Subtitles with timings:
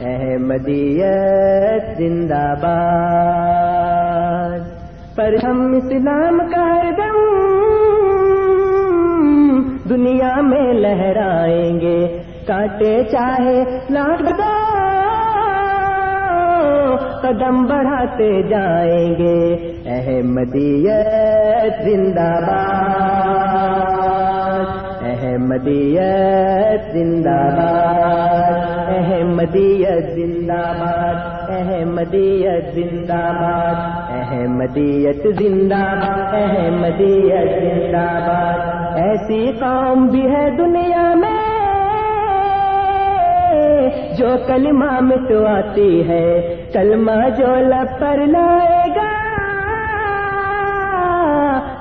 [0.00, 4.58] احمدیت زندہ باد۔
[5.16, 7.20] پر ہم اسلام کا ہر دم
[9.88, 14.64] دنیا میں لہرائیں گے۔ کاٹے چاہے لاٹ دو
[17.22, 19.54] قدم بڑھاتے جائیں گے۔
[19.86, 22.94] احمدیت زندہ باد۔
[25.14, 33.78] احمدیت زندہ باد، احمدیت زندہ باد، احمدیت زندہ باد،
[34.10, 38.58] احمدیت زندہ باد، احمدیت زندہ باد۔
[38.96, 41.40] ایسی قوم بھی ہے دنیا میں،
[44.18, 48.73] جو کلمہ مٹواتی ہے، کلمہ جو لب پر لائے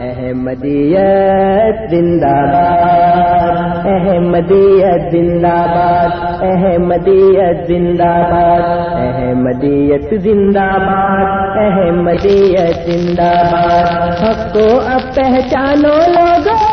[0.00, 6.08] احمدیت زندہ باد۔ احمدیت زندہ باد۔
[6.42, 8.60] احمدیت زندہ باد۔
[9.00, 16.69] احمدیت زندہ باد۔ احمدیت زندہ باد۔ حق کو اب پہچانو لوگوں۔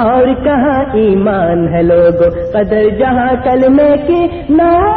[0.00, 4.92] اور کہاں ایمان ہے لوگوں قدر جہاں کلمے کی نہ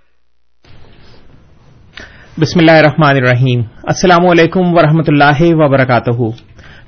[2.37, 6.11] بسم اللہ الرحمن الرحیم۔ السلام علیکم ورحمۃ اللہ وبرکاتہ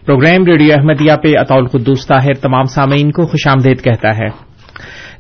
[0.06, 4.28] پروگرام ریڈیو احمدیہ پہ اطول قدوس طاہر تمام سامعین کو خوش آمدید کہتا ہے۔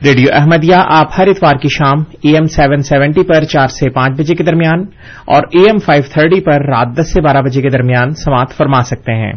[0.05, 4.19] ریڈیو احمدیہ آپ ہر اتوار کی شام اے ایم سیون سیونٹی پر چار سے پانچ
[4.19, 4.85] بجے کے درمیان
[5.25, 8.81] اور اے ایم فائیو تھرٹی پر رات دس سے بارہ بجے کے درمیان سماعت فرما
[8.81, 9.33] سکتے ہیں۔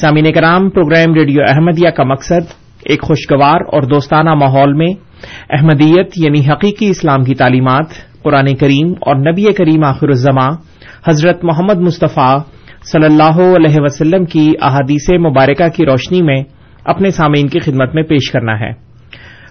[0.00, 2.52] سامعین کرام، پروگرام ریڈیو احمدیہ کا مقصد
[2.84, 4.92] ایک خوشگوار اور دوستانہ ماحول میں
[5.50, 10.50] احمدیت یعنی حقیقی اسلام کی تعلیمات قرآن کریم اور نبی کریم آخر الزماں
[11.08, 12.38] حضرت محمد مصطفیٰ
[12.92, 16.42] صلی اللہ علیہ وسلم کی احادیث مبارکہ کی روشنی میں
[16.84, 18.72] اپنے سامعین کی خدمت میں پیش کرنا ہے۔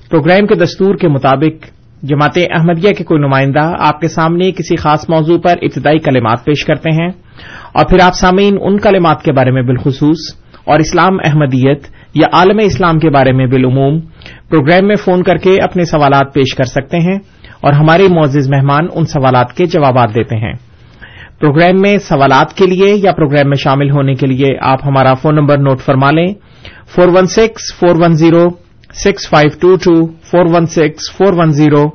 [0.09, 1.65] پروگرام کے دستور کے مطابق
[2.03, 6.65] جماعت احمدیہ کے کوئی نمائندہ آپ کے سامنے کسی خاص موضوع پر ابتدائی کلمات پیش
[6.65, 7.09] کرتے ہیں
[7.73, 10.17] اور پھر آپ سامعین ان کلمات کے بارے میں بالخصوص
[10.65, 13.99] اور اسلام احمدیت یا عالم اسلام کے بارے میں بالعموم
[14.49, 17.19] پروگرام میں فون کر کے اپنے سوالات پیش کر سکتے ہیں۔
[17.61, 20.53] اور ہمارے معزز مہمان ان سوالات کے جوابات دیتے ہیں۔
[21.39, 25.35] پروگرام میں سوالات کے لیے یا پروگرام میں شامل ہونے کے لیے آپ ہمارا فون
[25.35, 26.33] نمبر نوٹ فرما لیں۔
[26.95, 28.49] Four one six, four one zero,
[28.93, 31.85] six five two two, four one six, four one zero,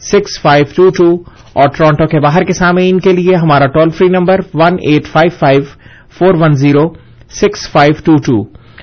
[0.00, 1.14] six five two two
[1.52, 5.30] اور ٹورانٹو کے باہر کے سامعین کے لیے ہمارا toll free number one eight five
[5.38, 5.62] five,
[6.18, 6.88] four one zero,
[7.30, 8.38] six five two two,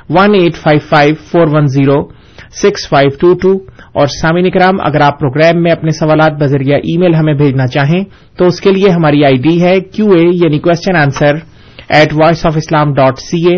[0.09, 2.22] one eight five five, four one zero
[2.61, 3.51] six five two two
[3.93, 8.03] اور سامعین کرام اگر آپ پروگرام میں اپنے سوالات بذریعہ ای میل ہمیں بھیجنا چاہیں،
[8.37, 11.35] تو اس کے لیے ہماری آئی ڈی ہے کیو اے یعنی question answer
[11.89, 13.57] at voice of Islam dot C A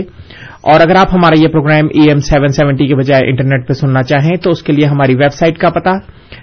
[0.71, 4.03] اور اگر آپ ہمارا یہ programme E M seven seventy کے بجائے انٹرنیٹ پہ سننا
[4.03, 5.91] چاہیں، تو اس کے لیے ہماری ویب سائٹ کا پتا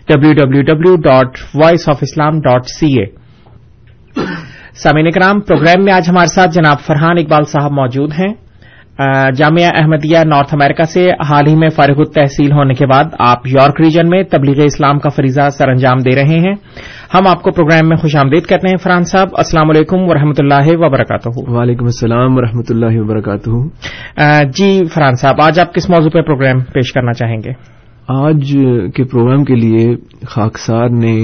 [0.08, 3.06] W W W dot voice of Islam dot C A
[4.82, 8.32] سامعین کرام پروگرام میں آج ہمارے ساتھ جناب فرحان اقبال صاحب موجود ہیں۔
[9.36, 13.80] جامعہ احمدیہ نارتھ امریکہ سے حال ہی میں فارغ التحصیل ہونے کے بعد آپ یارک
[13.80, 16.54] ریجن میں تبلیغ اسلام کا فریضہ سر انجام دے رہے ہیں۔
[17.14, 20.38] ہم آپ کو پروگرام میں خوش آمدید کرتے ہیں فرحان صاحب۔ السلام علیکم و رحمۃ
[20.38, 23.62] اللہ وبرکاتہ۔ وعلیکم السلام و رحمۃ اللہ وبرکاتہ۔
[24.54, 27.52] جی فرحان صاحب آج آپ کس موضوع پہ پروگرام پیش کرنا چاہیں گے؟
[28.08, 28.54] آج
[28.94, 29.94] کے پروگرام کے لیے
[30.26, 31.16] خاکسار نے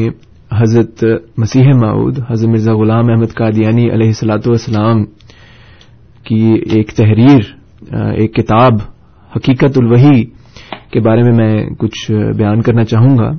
[0.59, 1.05] حضرت
[1.39, 5.05] مسیح معود حضرت مرزا غلام احمد قادیانی علیہ السلاۃ والسلام
[6.25, 7.58] کی ایک تحریر
[7.93, 8.73] ایک کتاب
[9.37, 10.25] حقیقت الوحی
[10.91, 13.31] کے بارے میں میں کچھ بیان کرنا چاہوں گا۔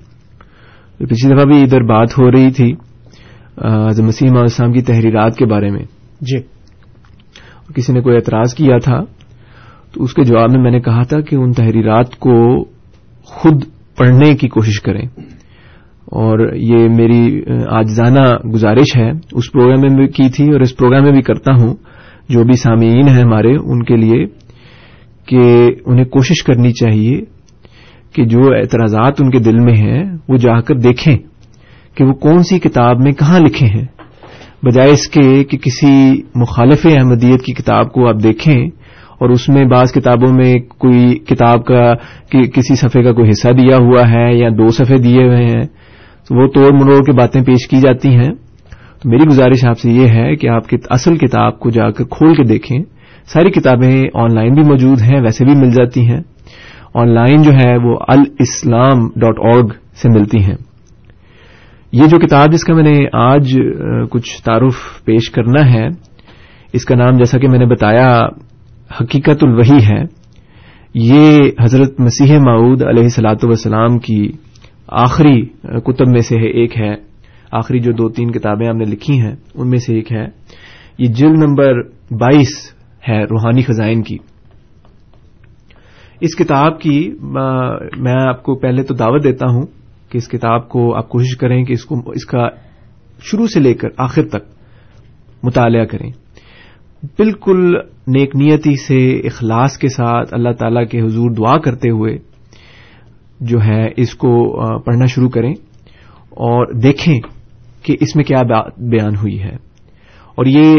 [0.97, 2.73] پچھلی دفعہ بھی ادھر بات ہو رہی تھی
[4.03, 5.83] مسیم السلام کی تحریرات کے بارے میں۔
[6.21, 6.37] جی۔
[7.75, 9.01] کسی نے کوئی اعتراض کیا تھا
[9.93, 12.63] تو اس کے جواب میں میں نے کہا تھا کہ ان تحریرات کو
[13.23, 13.63] خود
[13.97, 15.07] پڑھنے کی کوشش کریں۔
[16.05, 21.03] اور یہ میری آجزانہ گزارش ہے۔ اس پروگرام میں بھی کی تھی اور اس پروگرام
[21.03, 21.75] میں بھی کرتا ہوں۔
[22.29, 24.25] جو بھی سامعین ہیں ہمارے، ان کے لیے
[25.25, 27.21] کہ انہیں کوشش کرنی چاہیے
[28.15, 31.17] کہ جو اعتراضات ان کے دل میں ہیں، وہ جا کر دیکھیں
[31.95, 33.85] کہ وہ کون سی کتاب میں کہاں لکھے ہیں۔
[34.63, 38.67] بجائے اس کے کہ کسی مخالف احمدیت کی کتاب کو آپ دیکھیں
[39.19, 41.93] اور اس میں بعض کتابوں میں کوئی کتاب کا
[42.31, 45.63] کسی صفحے کا کوئی حصہ دیا ہوا ہے یا دو صفحے دیے ہوئے ہیں،
[46.27, 48.31] تو وہ توڑ مروڑ کے باتیں پیش کی جاتی ہیں۔
[49.01, 52.33] تو میری گزارش آپ سے یہ ہے کہ آپ اصل کتاب کو جا کر کھول
[52.35, 52.79] کے دیکھیں۔
[53.25, 56.21] ساری کتابیں آن لائن بھی موجود ہیں، ویسے بھی مل جاتی ہیں۔
[56.93, 60.55] آن لائن جو ہے وہ الاسلام ڈاٹ org سے ملتی ہیں۔
[61.91, 63.55] یہ جو کتاب جس کا میں نے آج
[64.09, 64.75] کچھ تعارف
[65.05, 65.87] پیش کرنا ہے،
[66.73, 68.27] اس کا نام جیسا کہ میں نے بتایا،
[69.01, 70.03] حقیقت الوحی ہے۔
[70.93, 74.31] یہ حضرت مسیح معود علیہ سلاۃ وسلام کی
[74.87, 75.45] آخری
[75.85, 77.08] کتب میں سے ایک ہے۔
[77.51, 80.27] آخری جو دو تین کتابیں ہم نے لکھی ہیں، ان میں سے ایک ہے۔
[80.97, 82.73] یہ جل نمبر بائیس
[83.09, 84.17] ہے روحانی خزائن کی۔
[86.21, 87.13] اس کتاب کی
[87.97, 89.61] میں آپ کو پہلے تو دعوت دیتا ہوں
[90.09, 92.47] کہ اس کتاب کو آپ کوشش کریں کہ اس کو، اس کا
[93.21, 94.43] شروع سے لے کر آخر تک
[95.43, 96.11] مطالعہ کریں۔
[97.03, 97.73] بالکل
[98.07, 102.17] نیک نیتی سے، اخلاص کے ساتھ اللہ تعالی کے حضور دعا کرتے ہوئے
[103.39, 104.29] جو ہے، اس کو
[104.79, 105.53] پڑھنا شروع کریں
[106.29, 107.19] اور دیکھیں
[107.83, 108.41] کہ اس میں کیا
[108.77, 109.55] بیان ہوئی ہے۔
[110.35, 110.75] اور یہ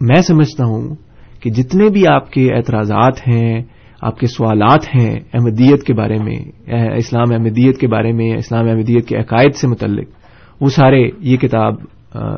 [0.00, 0.94] میں سمجھتا ہوں
[1.40, 3.62] کہ جتنے بھی آپ کے اعتراضات ہیں،
[4.00, 9.08] آپ کے سوالات ہیں احمدیت کے بارے میں اسلام احمدیت کے بارے میں، اسلام احمدیت
[9.08, 10.08] کے عقائد سے متعلق،
[10.60, 11.74] وہ سارے یہ کتاب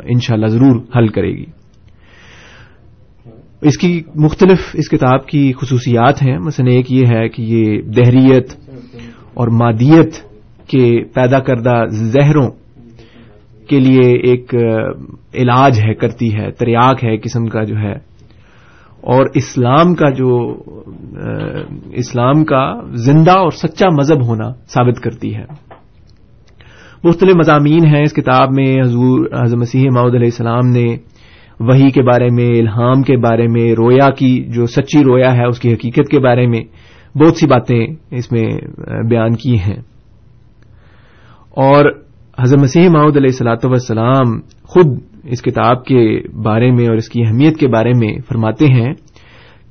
[0.05, 1.45] انشاءاللہ ضرور حل کرے گی۔
[3.61, 8.53] اس کی مختلف اس کتاب کی خصوصیات ہیں۔ مثلا ایک یہ ہے کہ یہ دہریت
[9.35, 10.15] اور مادیت
[10.69, 12.51] کے پیدا کردہ زہروں
[13.69, 14.55] کے لیے ایک
[15.35, 18.09] علاج ہے، کرتی ہے، تریاک ہے، قسم کا جو ہے۔
[19.01, 20.63] اور اسلام کا جو
[21.93, 25.45] اسلام کا زندہ اور سچا مذہب ہونا ثابت کرتی ہے۔
[27.05, 30.97] مختلف مضامین ہیں۔ اس کتاب میں حضور، حضرت مسیح معود علیہ السلام نے
[31.61, 35.61] وہی کے بارے میں، الہام کے بارے میں، رویا کی، جو سچی رویا ہے، اس
[35.61, 36.65] کی حقیقت کے بارے میں
[37.19, 38.49] بہت سی باتیں اس میں
[39.11, 39.79] بیان کی ہیں۔
[41.51, 42.08] اور
[42.39, 44.87] حضرت مسیح معود علیہ السلاۃ وسلام خود
[45.25, 46.03] اس کتاب کے
[46.43, 48.93] بارے میں اور اس کی اہمیت کے بارے میں فرماتے ہیں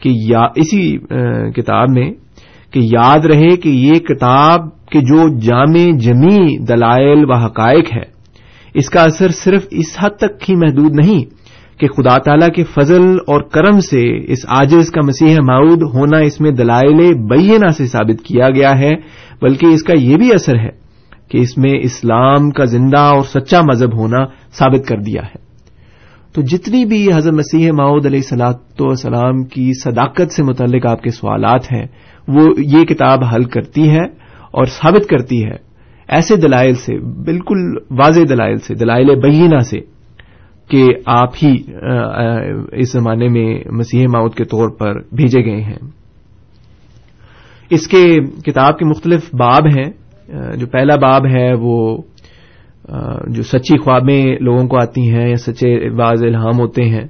[0.01, 0.09] کہ
[0.55, 0.81] اسی
[1.55, 2.09] کتاب میں
[2.74, 8.03] کہ یاد رہے کہ یہ کتاب کے جو جامع جمی دلائل و حقائق ہے،
[8.75, 11.24] اس کا اثر صرف اس حد تک ہی محدود نہیں
[11.79, 16.39] کہ خدا تعالی کے فضل اور کرم سے اس آجز کا مسیح معود ہونا اس
[16.41, 18.93] میں دلائل بینہ سے ثابت کیا گیا ہے،
[19.41, 20.76] بلکہ اس کا یہ بھی اثر ہے
[21.29, 25.48] کہ اس میں اسلام کا زندہ اور سچا مذہب ہونا ثابت کر دیا ہے۔
[26.34, 31.10] تو جتنی بھی حضرت مسیح ماؤد علیہ سلاۃ والسلام کی صداقت سے متعلق آپ کے
[31.10, 31.86] سوالات ہیں،
[32.27, 34.05] وہ یہ کتاب حل کرتی ہے
[34.51, 35.55] اور ثابت کرتی ہے۔
[36.10, 39.79] ایسے دلائل سے، بالکل واضح دلائل سے، دلائل بینہ سے
[40.69, 41.55] کہ آپ ہی
[42.72, 45.77] اس زمانے میں مسیح ماؤد کے طور پر بھیجے گئے ہیں۔
[47.69, 49.91] اس کے کتاب کے مختلف باب ہیں۔
[50.29, 51.77] جو پہلا باب ہے وہ
[53.27, 57.05] جو سچی خوابیں لوگوں کو آتی ہیں یا سچے بعض الہام ہوتے ہیں،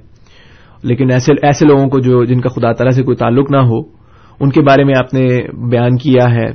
[0.82, 3.78] لیکن ایسے ایسے لوگوں کو جو، جن کا خدا تعالی سے کوئی تعلق نہ ہو،
[4.40, 5.26] ان کے بارے میں آپ نے
[5.70, 6.48] بیان کیا ہے۔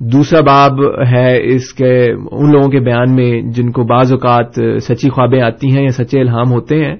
[0.00, 5.10] دوسرا باب ہے اس کے، ان لوگوں کے بیان میں جن کو بعض اوقات سچی
[5.10, 6.94] خوابیں آتی ہیں یا سچے الہام ہوتے ہیں،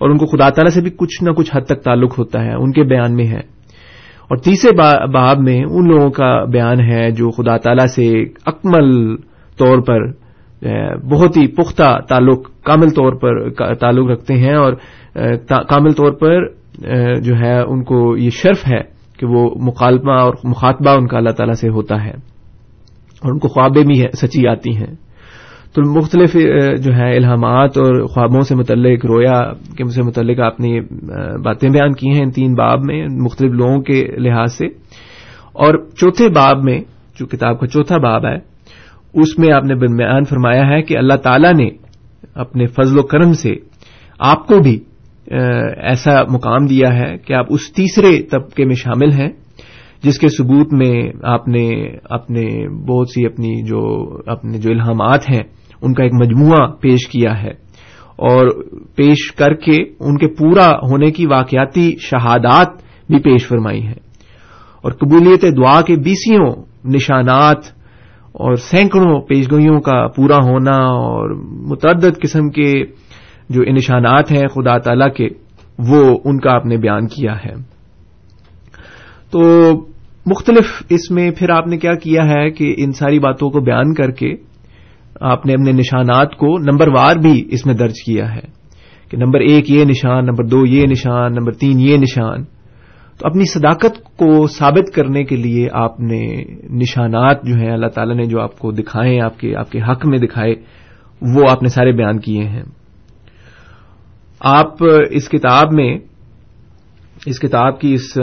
[0.00, 2.54] اور ان کو خدا تعالیٰ سے بھی کچھ نہ کچھ حد تک تعلق ہوتا ہے،
[2.54, 3.40] ان کے بیان میں ہے۔
[4.30, 4.76] اور تیسرے
[5.12, 9.16] باب میں ان لوگوں کا بیان ہے جو خدا تعالی سے اکمل
[9.58, 10.06] طور پر
[10.96, 14.72] بہت ہی پختہ تعلق، کامل طور پر تعلق رکھتے ہیں اور
[15.46, 16.48] کامل طور پر
[17.20, 18.80] جو ہے ان کو یہ شرف ہے
[19.18, 22.12] کہ وہ مکالمہ اور مخاطبہ ان کا اللہ تعالی سے ہوتا ہے
[23.22, 24.94] اور ان کو خوابیں بھی سچی آتی ہیں۔
[25.74, 26.32] تو مختلف
[26.82, 30.80] جو ہے الہامات اور خوابوں سے متعلق، رویا کے سے متعلق آپ نے
[31.44, 34.66] باتیں بیان کی ہیں ان تین باب میں مختلف لوگوں کے لحاظ سے۔
[35.52, 36.80] اور چوتھے باب میں،
[37.18, 38.36] جو کتاب کا چوتھا باب ہے،
[39.14, 41.68] اس میں آپ نے بیان فرمایا ہے کہ اللہ تعالی نے
[42.34, 43.54] اپنے فضل و کرم سے
[44.18, 44.78] آپ کو بھی
[45.82, 49.28] ایسا مقام دیا ہے کہ آپ اس تیسرے طبقے میں شامل ہیں،
[50.02, 51.68] جس کے ثبوت میں آپ نے
[52.04, 53.80] اپنے بہت سی اپنی جو،
[54.26, 57.70] اپنے جو الہامات ہیں ان کا ایک مجموعہ پیش کیا ہے
[58.16, 58.64] اور
[58.96, 62.68] پیش کر کے ان کے پورا ہونے کی واقعاتی شہادات
[63.08, 64.00] بھی پیش فرمائی ہیں
[64.82, 66.50] اور قبولیت دعا کے بیسیوں
[66.84, 67.58] نشانات
[68.32, 71.30] اور سینکڑوں پیشگوئیوں کا پورا ہونا اور
[71.70, 72.72] متعدد قسم کے
[73.48, 75.34] جو نشانات ہیں خدا تعالی کے،
[75.78, 77.54] وہ ان کا آپ نے بیان کیا ہے۔
[79.30, 79.40] تو
[80.26, 83.94] مختلف اس میں پھر آپ نے کیا کیا ہے کہ ان ساری باتوں کو بیان
[83.94, 84.34] کر کے
[85.20, 88.46] آپ نے اپنے نشانات کو نمبر وار بھی اس میں درج کیا ہے
[89.10, 92.44] کہ نمبر ایک یہ نشان، نمبر دو یہ نشان، نمبر تین یہ نشان۔
[93.18, 96.22] تو اپنی صداقت کو ثابت کرنے کے لیے آپ نے
[96.70, 100.06] نشانات جو ہیں اللہ تعالی نے جو آپ کو دکھائے، آپ کے آپ کے حق
[100.06, 100.54] میں دکھائے،
[101.34, 102.62] وہ آپ نے سارے بیان کیے ہیں۔
[104.40, 105.98] آپ اس کتاب میں،
[107.26, 108.14] اس کتاب کی اس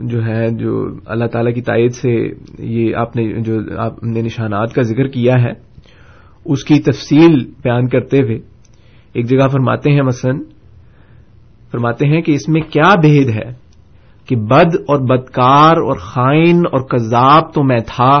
[0.00, 2.12] جو ہے، جو اللہ تعالی کی تائید سے
[2.58, 5.73] یہ آپ نے جو، آپ نے نشانات کا ذکر کیا ہے
[6.44, 8.38] اس کی تفصیل بیان کرتے ہوئے
[9.12, 10.32] ایک جگہ فرماتے ہیں، مثلا
[11.72, 13.52] فرماتے ہیں کہ اس میں کیا بھید ہے
[14.28, 18.12] کہ بد اور بدکار اور خائن اور کذاب تو میں تھا،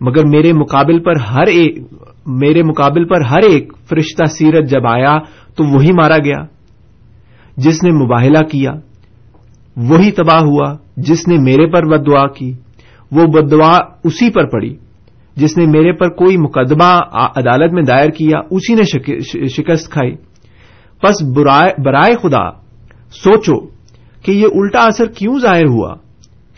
[0.00, 1.78] مگر میرے مقابل پر ہر ایک،
[2.26, 5.18] میرے مقابل پر ہر ایک فرشتہ سیرت جب آیا
[5.54, 6.38] تو وہی مارا گیا،
[7.56, 8.72] جس نے مباہلہ کیا،
[9.76, 12.52] وہی تباہ ہوا، جس نے میرے پر بد دعا کی،
[13.12, 13.72] وہ بد دعا
[14.04, 14.74] اسی پر پڑی۔
[15.36, 16.90] جس نے میرے پر کوئی مقدمہ
[17.36, 18.82] عدالت میں دائر کیا، اسی نے
[19.48, 20.14] شکست کھائی۔
[21.02, 21.22] بس
[21.78, 22.50] برائے خدا،
[23.10, 23.66] سوچو
[24.22, 25.94] کہ یہ الٹا اثر کیوں ظاہر ہوا؟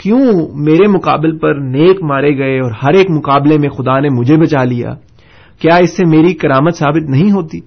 [0.02, 0.20] کیوں
[0.54, 4.64] میرے مقابل پر نیک مارے گئے اور ہر ایک مقابلے میں خدا نے مجھے بچا
[4.64, 4.90] لیا؟
[5.58, 7.60] کیا اس سے میری کرامت ثابت نہیں ہوتی؟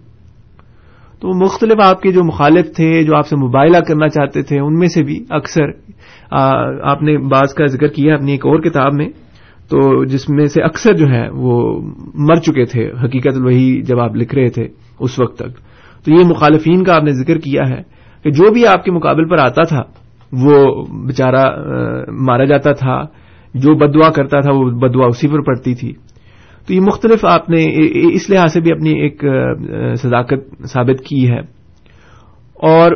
[1.20, 4.80] تو مختلف آپ کے جو مخالف تھے، جو آپ سے مباہلہ کرنا چاہتے تھے، ان
[4.80, 5.68] میں سے بھی اکثر
[6.82, 9.10] آپ نے بعض کا ذکر کیا اپنی ایک اور کتاب میں۔
[9.72, 11.82] تو جس میں سے اکثر جو ہے وہ
[12.16, 14.68] مر چکے تھے، حقیقت وہی جب آپ لکھ رہے تھے
[15.00, 15.58] اس وقت تک۔
[16.06, 17.82] تو یہ مخالفین کا آپ نے ذکر کیا ہے
[18.24, 19.82] کہ جو بھی آپ کے مقابل پر آتا تھا،
[20.32, 21.56] وہ بچارہ
[22.12, 23.04] مارا جاتا تھا،
[23.54, 25.94] جو بدوا کرتا تھا، وہ بدوا اسی پر پڑتی تھی۔
[26.68, 27.66] تو یہ مختلف آپ نے
[28.16, 29.24] اس لحاظ سے بھی اپنی ایک
[29.98, 31.40] صداقت ثابت کی ہے۔
[32.54, 32.92] اور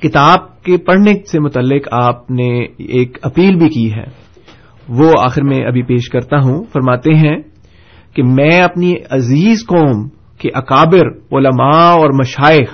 [0.00, 4.29] کتاب کے پڑھنے سے متعلق آپ نے ایک اپیل بھی کی ہے۔
[4.90, 7.36] وہ آخر میں ابھی پیش کرتا ہوں، فرماتے ہیں
[8.16, 10.08] کہ میں اپنی عزیز قوم
[10.40, 12.70] کے اکابر، علماء اور مشائق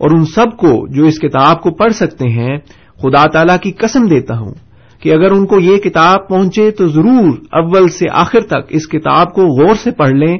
[0.00, 2.56] اور ان سب کو جو اس کتاب کو پڑھ سکتے ہیں،
[2.98, 4.54] خدا تعالی کی قسم دیتا ہوں
[5.02, 9.32] کہ اگر ان کو یہ کتاب پہنچے تو ضرور اول سے آخر تک اس کتاب
[9.34, 10.34] کو غور سے پڑھ لیں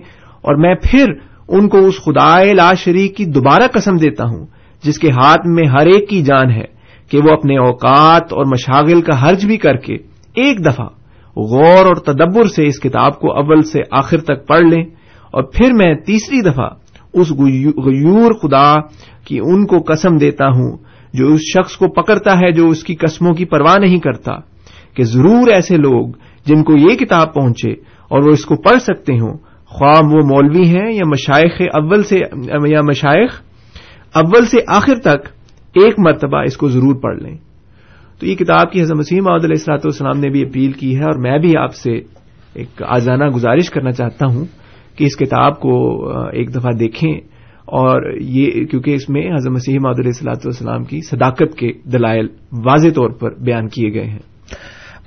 [0.44, 1.12] اور میں پھر
[1.48, 4.46] ان کو اس خدا لا شریک کی دوبارہ قسم دیتا ہوں،
[4.84, 6.64] جس کے ہاتھ میں ہر ایک کی جان ہے
[7.10, 9.96] کہ وہ اپنے اوقات اور مشاغل کا حرج بھی کر کے
[10.36, 10.86] ایک دفعہ
[11.36, 14.84] غور اور تدبر سے اس کتاب کو اول سے آخر تک پڑھ لیں
[15.30, 16.68] اور پھر میں تیسری دفعہ
[17.14, 17.30] اس
[17.76, 18.80] غیور خدا
[19.24, 20.76] کی ان کو قسم دیتا ہوں
[21.14, 24.32] جو اس شخص کو پکڑتا ہے جو اس کی قسموں کی پرواہ نہیں کرتا
[24.94, 26.08] کہ ضرور ایسے لوگ
[26.46, 27.70] جن کو یہ کتاب پہنچے
[28.08, 32.18] اور وہ اس کو پڑھ سکتے ہوں۔ خواہ وہ مولوی ہیں یا مشائق اول سے
[32.66, 33.30] یا مشائق
[34.14, 35.28] اول سے آخر تک
[35.74, 37.36] ایک مرتبہ اس کو ضرور پڑھ لیں۔
[38.20, 41.18] تو یہ کتاب کی حضرت مسیم علیہ السلاۃ والسلام نے بھی اپیل کی ہے اور
[41.18, 41.92] میں بھی آپ سے
[42.54, 44.44] ایک آزانہ گزارش کرنا چاہتا ہوں
[44.96, 47.12] کہ اس کتاب کو ایک دفعہ دیکھیں
[47.64, 52.88] اور یہ کیونکہ اس میں حضرت مسیح علیہ السلاۃ والسلام کی صداقت کے دلائل واضح
[52.88, 54.18] طور پر بیان کیے گئے ہیں۔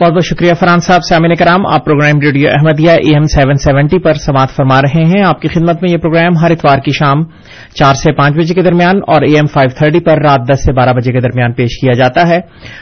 [0.01, 3.99] بہت بہت شکریہ فرحان صاحب سامع کرام، آپ programme radio Ahmadiyya E M seven seventy
[3.99, 7.23] پر سماعت فرما رہے ہیں۔ آپ کی خدمت میں یہ پروگرام ہر اتوار کی شام
[7.75, 10.73] چار سے پانچ بجے کے درمیان اور اے ایم فائیو تھرٹی پر رات دس سے
[10.73, 12.39] بارہ بجے کے درمیان پیش کیا جاتا ہے۔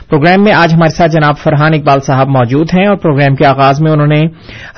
[0.09, 3.81] پروگرام میں آج ہمارے ساتھ جناب فرحان اقبال صاحب موجود ہیں اور پروگرام کے آغاز
[3.81, 4.21] میں انہوں نے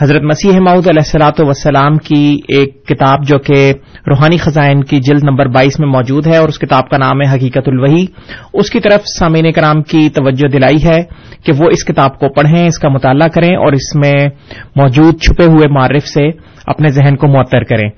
[0.02, 3.74] حضرت مسیح معود علیہ السلاۃ وسلام کی ایک کتاب جو کہ
[4.08, 7.36] روحانی خزائن کی جلد نمبر بائیس میں موجود ہے اور اس کتاب کا نام ہے
[7.36, 8.06] حقیقت الوحی۔
[8.54, 11.04] اس کی طرف سامعین کرام کی توجہ دلائی ہے
[11.44, 14.28] کہ وہ اس کتاب کو پڑھیں، اس کا مطالعہ کریں اور اس میں
[14.76, 17.89] موجود چھپے ہوئے معرف سے اپنے ذہن کو معطر کریں۔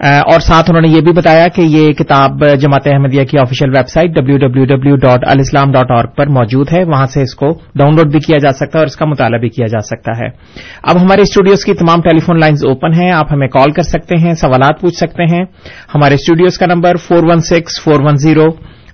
[0.00, 3.88] اور ساتھ انہوں نے یہ بھی بتایا کہ یہ کتاب جماعت احمدیہ کی official web
[3.88, 7.50] site W W W dot alislam dot اور پر موجود ہے۔ وہاں سے اس کو
[7.74, 10.18] ڈاؤن لوڈ بھی کیا جا سکتا ہے اور اس کا مطالعہ بھی کیا جا سکتا
[10.18, 10.28] ہے۔
[10.82, 14.14] اب ہمارے اسٹوڈیوز کی تمام ٹیلی فون لائنز اوپن ہیں۔ آپ ہمیں کال کر سکتے
[14.22, 15.44] ہیں، سوالات پوچھ سکتے ہیں۔
[15.94, 18.46] ہمارے اسٹوڈیوز کا number four one six four one zero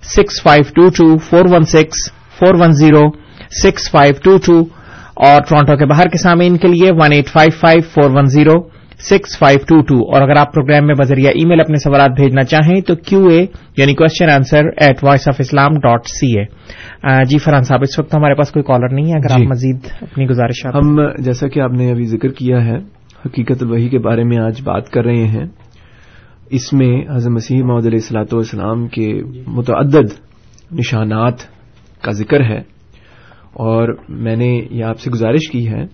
[0.02, 3.02] six five two two four one six four one zero
[3.62, 4.77] six five two two
[5.18, 8.54] اور ٹورانٹو کے باہر کے سامعین کے لیے one eight five five four one zero
[9.00, 12.44] six five two two اور اگر آپ پروگرام میں بذریعہ ای میل اپنے سوالات بھیجنا
[12.44, 16.44] چاہیں تو کیو اے یعنی question answer at voice of Islam dot C A
[17.24, 19.78] جی فرحان صاحب اس وقت ہمارے پاس کوئی کالر نہیں ہے اگر آپ جی۔ مزید
[20.02, 22.76] اپنی گزارش ہم جیسا کہ آپ نے ابھی ذکر کیا ہے
[23.26, 25.46] حقیقت الوحی کے بارے میں آج بات کر رہے ہیں۔
[26.50, 30.12] اس میں حضرت مسیح محمد علیہ السلاۃ والسلام کے متعدد
[30.72, 31.34] نشانات
[32.02, 32.77] کا ذکر ہے۔
[33.58, 35.86] اور میں نے یہ آپ سے گزارش کی ہے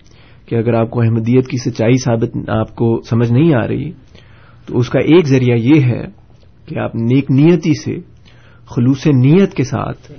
[0.45, 3.91] کہ اگر آپ کو احمدیت کی سچائی ثابت آپ کو سمجھ نہیں آ رہی،
[4.67, 6.03] تو اس کا ایک ذریعہ یہ ہے
[6.65, 7.97] کہ آپ نیک نیتی سے،
[8.65, 10.11] خلوص نیت کے ساتھ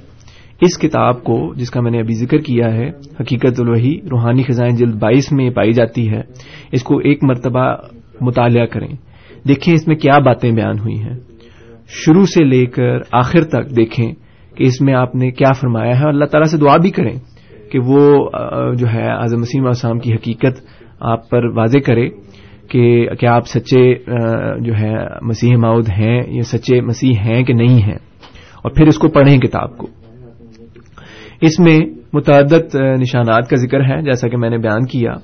[0.60, 2.88] اس کتاب کو، جس کا میں نے ابھی ذکر کیا ہے،
[3.20, 6.20] حقیقت الوحی روحانی خزائن جلد بائیس میں پائی جاتی ہے،
[6.72, 7.74] اس کو ایک مرتبہ
[8.20, 8.88] مطالعہ کریں۔
[9.48, 11.18] دیکھیں اس میں کیا باتیں بیان ہوئی ہیں۔
[11.88, 14.12] شروع سے لے کر آخر تک دیکھیں
[14.56, 17.35] کہ اس میں آپ نے کیا فرمایا ہے اللہ تعالیٰ سے دعا بھی کریں۔
[17.72, 18.28] کہ وہ
[18.74, 20.64] جو ہے، اعظم مسیم السلام کی حقیقت
[21.00, 22.08] آپ پر واضح کرے
[22.68, 23.94] کہ کیا آپ سچے
[24.60, 27.98] جو ہے، مسیح ماؤد ہیں یا سچے مسیح ہیں کہ نہیں ہیں؟
[28.62, 29.86] اور پھر اس کو پڑھیں کتاب کو۔
[31.40, 31.78] اس میں
[32.12, 35.14] متعدد نشانات کا ذکر ہے، جیسا کہ میں نے بیان کیا۔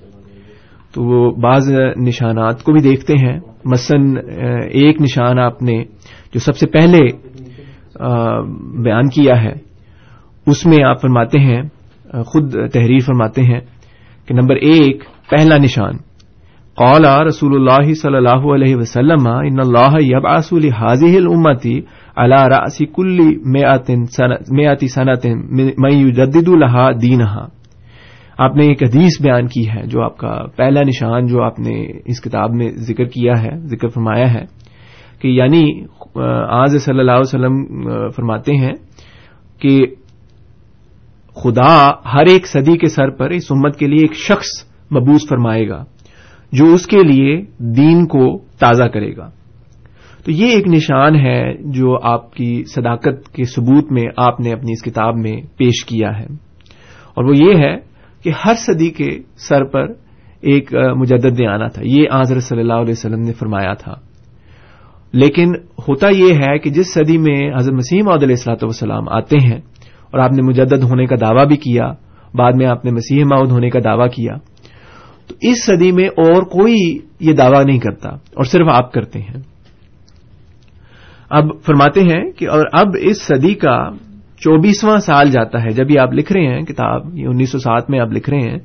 [0.95, 4.17] تو وہ بعض نشانات کو بھی دیکھتے ہیں۔ مثلاً
[4.71, 5.85] ایک نشان آپ نے
[6.35, 6.99] جو سب سے پہلے
[8.83, 9.53] بیان کیا ہے،
[10.47, 11.63] اس میں آپ فرماتے ہیں
[12.13, 13.61] خود تحریر فرماتے ہیں
[14.29, 15.97] کہ نمبر ایک، پہلا نشان۔
[16.79, 21.65] قال رسول اللہ صلی اللہ علیہ وسلم، ان اللہ يبعث لهذه الامه
[22.17, 23.19] على راس كل
[23.57, 25.25] 100 سنه
[25.79, 27.45] من يجدد لها دينها
[28.39, 31.75] آپ نے ایک حدیث بیان کی ہے جو آپ کا پہلا نشان، جو آپ نے
[32.05, 34.45] اس کتاب میں ذکر کیا ہے، ذکر فرمایا ہے
[35.21, 35.65] کہ یعنی
[36.61, 37.57] آج صلی اللہ علیہ وسلم
[38.17, 38.73] فرماتے ہیں
[39.63, 39.73] کہ
[41.35, 44.47] خدا ہر ایک صدی کے سر پر اس امت کے لیے ایک شخص
[44.93, 45.85] مبوس فرمائے گا،
[46.53, 49.31] جو اس کے لیے دین کو تازہ کرے گا۔
[50.25, 54.73] تو یہ ایک نشان ہے جو آپ کی صداقت کے ثبوت میں آپ نے اپنی
[54.73, 56.27] اس کتاب میں پیش کیا ہے۔
[57.15, 57.77] اور وہ یہ ہے
[58.23, 59.87] کہ ہر صدی کے سر پر
[60.41, 63.95] ایک مجدد نے آنا تھا۔ یہ حضرت صلی اللہ علیہ وسلم نے فرمایا تھا۔
[65.13, 65.55] لیکن
[65.89, 69.61] ہوتا یہ ہے کہ جس صدی میں حضرت مسیم علیہ السلاۃ وسلام آتے ہیں
[70.13, 71.93] اور آپ نے مجدد ہونے کا دعویٰ بھی کیا،
[72.35, 74.35] بعد میں آپ نے مسیح ماؤد ہونے کا دعویٰ کیا۔
[75.29, 76.77] تو اس صدی میں اور کوئی
[77.21, 79.41] یہ دعویٰ نہیں کرتا، اور صرف آپ کرتے ہیں۔
[81.31, 83.77] اب فرماتے ہیں کہ اور اب اس صدی کا
[84.41, 87.91] چوبیسواں سال جاتا ہے۔ جب یہ آپ لکھ رہے ہیں، کتاب یہ انیس سو سات
[87.91, 88.59] میں آپ لکھ رہے ہیں،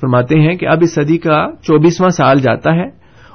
[0.00, 2.86] فرماتے ہیں کہ اب اس صدی کا چوبیسواں سال جاتا ہے،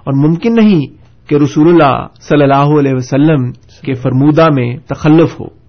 [0.04, 0.86] اور ممکن نہیں
[1.30, 3.52] کہ رسول اللہ صلی اللہ علیہ وسلم
[3.86, 5.61] کے فرمودہ میں تخلف ہو۔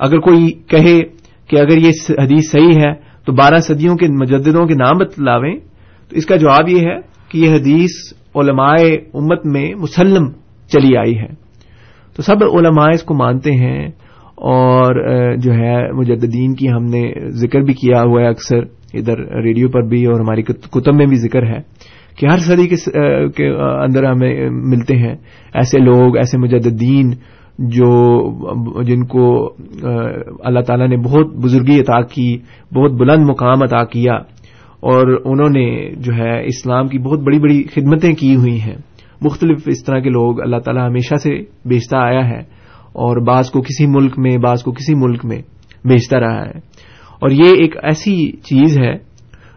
[0.00, 1.00] اگر کوئی کہے
[1.48, 2.92] کہ اگر یہ حدیث صحیح ہے،
[3.24, 5.54] تو بارہ صدیوں کے مجددوں کے نام بتلاویں۔
[6.08, 7.90] تو اس کا جواب یہ ہے کہ یہ حدیث
[8.34, 8.74] علماء
[9.14, 10.30] امت میں مسلم
[10.68, 11.28] چلی آئی ہے۔
[12.16, 13.88] تو سب علماء اس کو مانتے ہیں
[14.36, 14.94] اور
[15.36, 18.60] جو ہے، مجددین کی ہم نے ذکر بھی کیا ہوا ہے اکثر،
[18.94, 21.58] ادھر ریڈیو پر بھی اور ہماری کتب میں بھی ذکر ہے
[22.18, 22.66] کہ ہر صدی
[23.36, 23.48] کے
[23.84, 25.16] اندر ہمیں ملتے ہیں۔
[25.54, 27.10] ایسے لوگ، ایسے مجددین
[27.60, 29.54] جو جن کو
[30.44, 32.38] اللہ تعالیٰ نے بہت بزرگی عطا کی،
[32.74, 34.14] بہت بلند مقام عطا کیا
[34.80, 38.76] اور انہوں نے جو ہے اسلام کی بہت بڑی بڑی خدمتیں کی ہوئی ہیں۔
[39.20, 42.38] مختلف اس طرح کے لوگ اللہ تعالیٰ ہمیشہ سے بیچتا آیا ہے
[42.92, 45.42] اور بعض کو کسی ملک میں، بعض کو کسی ملک میں
[45.84, 46.58] بیچتا رہا ہے۔
[47.20, 48.94] اور یہ ایک ایسی چیز ہے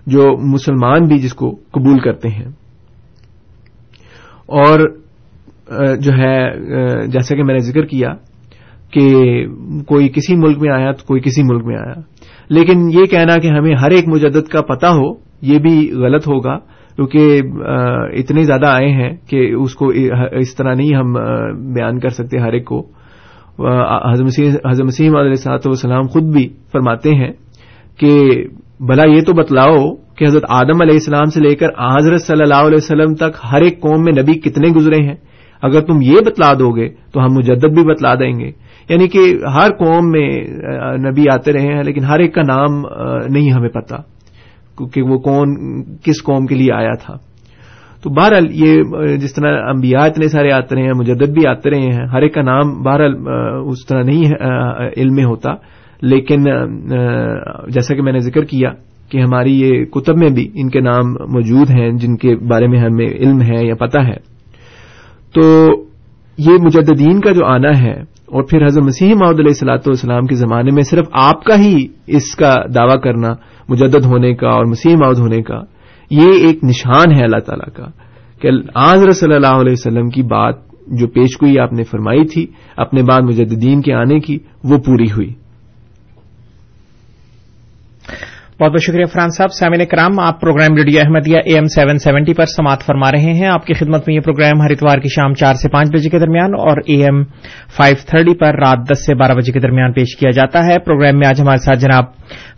[0.08, 2.48] جو مسلمان بھی جس کو قبول کرتے ہیں۔
[4.46, 5.03] اور
[5.70, 8.14] جو ہے جیسا کہ میں نے ذکر کیا
[8.92, 9.46] کہ
[9.88, 12.00] کوئی کسی ملک میں آیا تو کوئی کسی ملک میں آیا۔
[12.50, 16.58] لیکن یہ کہنا کہ ہمیں ہر ایک مجدد کا پتہ ہو، یہ بھی غلط ہوگا،
[16.96, 17.40] کیونکہ
[18.20, 19.88] اتنے زیادہ آئے ہیں کہ اس کو
[20.32, 21.14] اس طرح نہیں ہم
[21.74, 22.82] بیان کر سکتے ہر ایک کو۔
[24.12, 27.32] حضرت مسیم علیہ صاحب والسلام خود بھی فرماتے ہیں
[28.00, 28.10] کہ
[28.80, 32.68] بھلا یہ تو بتلاؤ کہ حضرت آدم علیہ السلام سے لے کر حضرت صلی اللہ
[32.68, 35.16] علیہ وسلم تک ہر ایک قوم میں نبی کتنے گزرے ہیں۔
[35.64, 38.52] اگر تم یہ بتلا دو گے تو ہم مجدد بھی بتلا دیں گے۔
[38.90, 40.44] یعنی کہ ہر قوم میں
[40.98, 42.82] نبی آتے رہے ہیں، لیکن ہر ایک کا نام
[43.34, 43.96] نہیں ہمیں پتا
[44.78, 47.14] کیونکہ وہ کون، کس قوم کے لیے آیا تھا۔
[48.04, 48.84] تو بہرحال یہ
[49.18, 52.34] جس طرح انبیاء اتنے سارے آتے رہے ہیں، مجدد بھی آتے رہے ہیں، ہر ایک
[52.34, 53.16] کا نام بہرحال
[53.66, 54.32] اس طرح نہیں
[54.98, 55.50] علم میں ہوتا۔
[56.02, 56.44] لیکن
[57.70, 58.70] جیسا کہ میں نے ذکر کیا
[59.10, 62.80] کہ ہماری یہ کتب میں بھی ان کے نام موجود ہیں، جن کے بارے میں
[62.80, 64.33] ہمیں علم ہے یا پتہ ہے۔
[65.36, 65.42] تو
[66.38, 67.94] یہ مجددین کا جو آنا ہے،
[68.28, 71.76] اور پھر حضرت مسیح محدود علیہ السلاۃ والسلام کے زمانے میں صرف آپ کا ہی
[72.18, 73.34] اس کا دعوی کرنا،
[73.70, 75.60] مجدد ہونے کا اور مسیح ماؤد ہونے کا،
[76.12, 77.88] یہ ایک نشان ہے اللہ تعالی کا
[78.42, 78.50] کہ
[78.84, 80.56] آضر صلی اللہ علیہ وسلم کی بات
[81.00, 82.46] جو پیش گوئی آپ نے فرمائی تھی،
[82.78, 85.32] اپنے بعد مجددین کے آنے کی، وہ پوری ہوئی۔
[88.64, 92.34] بہت بہت شکریہ فرحان صاحب۔ سامعین کرام، آپ programme radio Ahmadiyya AM seven seventy seventy
[92.34, 95.34] پر سماعت فرما رہے ہیں۔ آپ کی خدمت میں یہ پروگرام ہر اتوار کی شام
[95.34, 97.24] چار سے پانچ بجے کے درمیان اور اے ایم
[97.78, 101.20] فائیو تھرٹی پر رات دس سے بارہ بجے کے درمیان پیش کیا جاتا ہے۔ پروگرام
[101.20, 102.04] میں آج ہمارے ساتھ جناب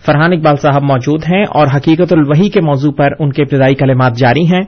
[0.05, 4.17] فرحان اقبال صاحب موجود ہیں اور حقیقت الوحی کے موضوع پر ان کے ابتدائی کلمات
[4.17, 4.61] جاری ہیں۔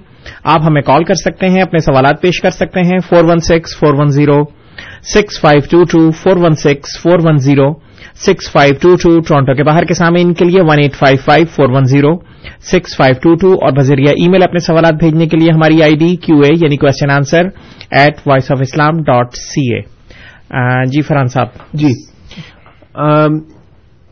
[0.44, 3.80] آپ ہمیں کال کر سکتے ہیں، اپنے سوالات پیش کر سکتے ہیں۔ Four one six,
[3.80, 4.44] four one zero,
[5.14, 7.87] six five two two, four one six, four one zero.
[8.26, 11.18] Six five two two Toronto کے باہر کے سامنے ان کے لیے one eight five
[11.26, 12.16] five four one zero,
[12.60, 15.96] six five two two اور بذریعہ ای میل اپنے سوالات بھیجنے کے لیے ہماری آئی
[15.96, 17.44] ڈی کیو اے یعنی question answer
[17.92, 19.82] at voice of Islam dot C A
[20.86, 21.90] جی فرحان صاحب۔ جی۔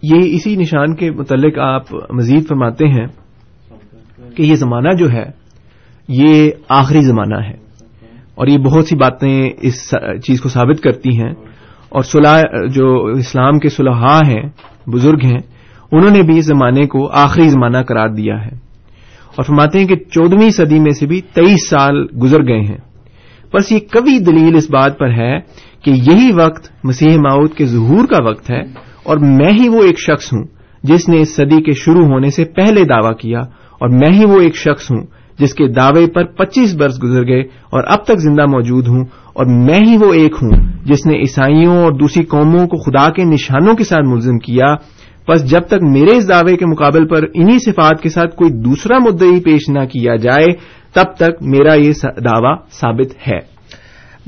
[0.03, 3.07] یہ اسی نشان کے متعلق آپ مزید فرماتے ہیں
[4.35, 5.25] کہ یہ زمانہ جو ہے،
[6.07, 7.65] یہ آخری زمانہ ہے۔
[8.35, 9.93] اور یہ بہت سی باتیں اس
[10.25, 11.33] چیز کو ثابت کرتی ہیں۔
[11.89, 14.50] اور صلاح جو اسلام کے صلحاء ہیں،
[14.88, 15.39] بزرگ ہیں،
[15.91, 18.65] انہوں نے بھی اس زمانے کو آخری زمانہ قرار دیا ہے۔
[19.36, 22.78] اور فرماتے ہیں کہ چودہویں صدی میں سے بھی تیئیس سال گزر گئے ہیں۔
[23.54, 25.39] بس یہ کبھی دلیل اس بات پر ہے
[25.82, 28.62] کہ یہی وقت مسیح ماؤد کے ظہور کا وقت ہے
[29.04, 30.43] اور میں ہی وہ ایک شخص ہوں
[30.84, 33.39] جس نے اس صدی کے شروع ہونے سے پہلے دعوی کیا
[33.80, 35.06] اور میں ہی وہ ایک شخص ہوں
[35.39, 39.45] جس کے دعوے پر پچیس برس گزر گئے اور اب تک زندہ موجود ہوں اور
[39.45, 40.52] میں ہی وہ ایک ہوں
[40.86, 44.76] جس نے عیسائیوں اور دوسری قوموں کو خدا کے نشانوں کے ساتھ ملزم کیا۔
[45.28, 48.98] بس جب تک میرے اس دعوے کے مقابل پر انہی صفات کے ساتھ کوئی دوسرا
[48.98, 50.48] مدعی پیش نہ کیا جائے
[50.93, 53.39] تب تک میرا یہ دعوی ثابت ہے۔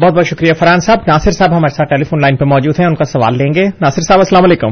[0.02, 2.88] بہت بہت شکریہ فرحان صاحب۔ ناصر صاحب ہمارے ساتھ ٹیلی فون لائن پہ موجود ہیں
[2.88, 4.68] ان کا سوال لیں گے۔ ناصر صاحب السلام علیکم۔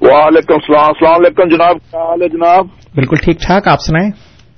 [0.00, 1.76] وعلیکم السلام السلام علیکم جناب۔
[2.32, 4.10] جناب؟ بالکل ٹھیک ٹھاک آپ سنائیں۔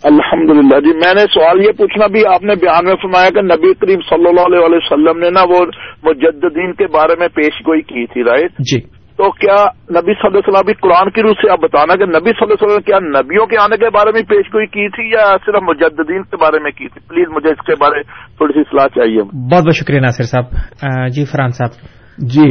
[0.04, 3.74] الحمدللہ جی میں نے سوال یہ پوچھنا بھی آپ نے بیان میں فرمایا کہ نبی
[3.74, 5.60] کریم صلی اللہ علیہ وسلم نے نا وہ
[6.02, 8.80] مجددین کے بارے میں پیش گوئی کی تھی رائٹ جی۔
[9.18, 9.56] تو کیا
[9.90, 12.44] نبی صلی اللہ علیہ وسلم بھی قرآن کی روح سے آپ بتانا کہ نبی صلی
[12.44, 15.26] اللہ علیہ وسلم کیا نبیوں کے آنے کے بارے میں پیش گوئی کی تھی یا
[15.46, 18.02] صرف مجددین کے بارے میں کی تھی؟ پلیز مجھے اس کے بارے
[18.36, 21.70] تھوڑی سی صلاح چاہیے۔ بہت بہت شکریہ ناصر صاحب۔ جی فرحان صاحب۔
[22.18, 22.48] جی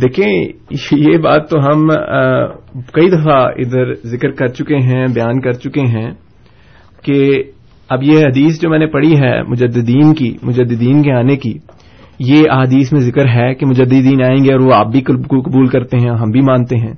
[0.00, 0.28] دیکھیں
[0.92, 1.88] یہ بات تو ہم
[2.94, 6.10] کئی دفعہ ادھر ذکر کر چکے ہیں بیان کر چکے ہیں۔
[7.02, 7.42] کہ
[7.88, 11.58] اب یہ حدیث جو میں نے پڑھی ہے مجددین کی، مجددین کے آنے کی،
[12.18, 15.98] یہ احادیث میں ذکر ہے کہ مجددین آئیں گے اور وہ آپ بھی قبول کرتے
[15.98, 16.94] ہیں، ہم بھی مانتے ہیں۔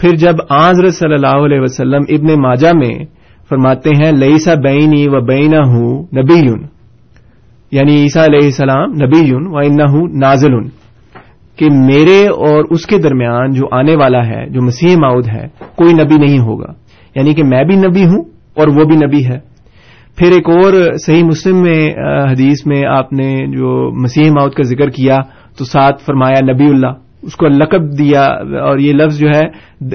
[0.00, 3.04] پھر جب آضر صلی اللہ علیہ وسلم ابن ماجہ میں
[3.48, 6.68] فرماتے ہیں لئیسا بینی و بینا ہوں نبی
[7.72, 10.68] یعنی عیسیٰ علیہ السلام نبی و ان نازل،
[11.56, 15.92] کہ میرے اور اس کے درمیان جو آنے والا ہے، جو مسیح ماؤد ہے، کوئی
[15.92, 16.72] نبی نہیں ہوگا۔
[17.16, 19.38] یعنی کہ میں بھی نبی ہوں اور وہ بھی نبی ہے۔
[20.18, 20.72] پھر ایک اور
[21.06, 21.80] صحیح مسلم میں
[22.30, 25.16] حدیث میں آپ نے جو مسیح ماؤد کا ذکر کیا،
[25.58, 28.24] تو ساتھ فرمایا نبی اللہ۔ اس کو لقب دیا،
[28.60, 29.46] اور یہ لفظ جو ہے،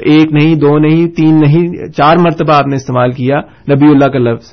[0.06, 4.19] ایک نہیں، دو نہیں، تین نہیں، چار مرتبہ آپ نے استعمال کیا نبی اللہ کا
[4.19, 4.52] لفظ۔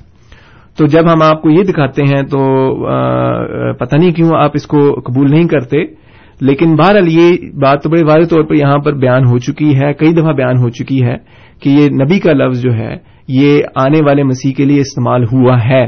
[0.79, 2.41] تو جب ہم آپ کو یہ دکھاتے ہیں تو
[3.79, 5.85] پتہ نہیں کیوں آپ اس کو قبول نہیں کرتے۔
[6.41, 9.93] لیکن بہرحال یہ بات تو بڑے واضح طور پر یہاں پر بیان ہو چکی ہے،
[9.93, 11.17] کئی دفعہ بیان ہو چکی ہے
[11.63, 12.95] کہ یہ نبی کا لفظ جو ہے
[13.31, 15.87] یہ آنے والے مسیح کے لیے استعمال ہوا ہے۔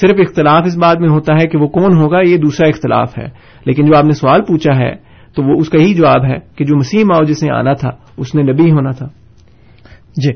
[0.00, 3.26] صرف اختلاف اس بات میں ہوتا ہے کہ وہ کون ہوگا یہ دوسرا اختلاف ہے۔
[3.66, 4.94] لیکن جو آپ نے سوال پوچھا ہے
[5.36, 8.34] تو وہ اس کا یہی جواب ہے کہ جو مسیح ماؤ جسے آنا تھا اس
[8.34, 9.06] نے نبی ہونا تھا۔
[10.16, 10.30] جی۔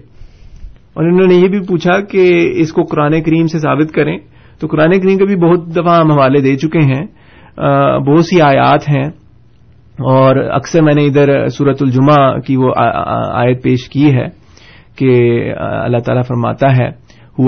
[0.94, 4.18] اور انہوں نے یہ بھی پوچھا کہ اس کو قرآن کریم سے ثابت کریں۔
[4.60, 7.06] تو قرآن کریم کے بھی بہت دفعہ ہم حوالے دے چکے ہیں۔
[7.98, 9.06] بہت سی آیات ہیں۔
[9.92, 12.72] اور اکثر میں نے ادھر سورت الجمہ کی وہ
[13.32, 14.41] آیت پیش کی ہے۔
[14.98, 15.12] کہ
[15.56, 16.90] اللہ تعالیٰ فرماتا ہے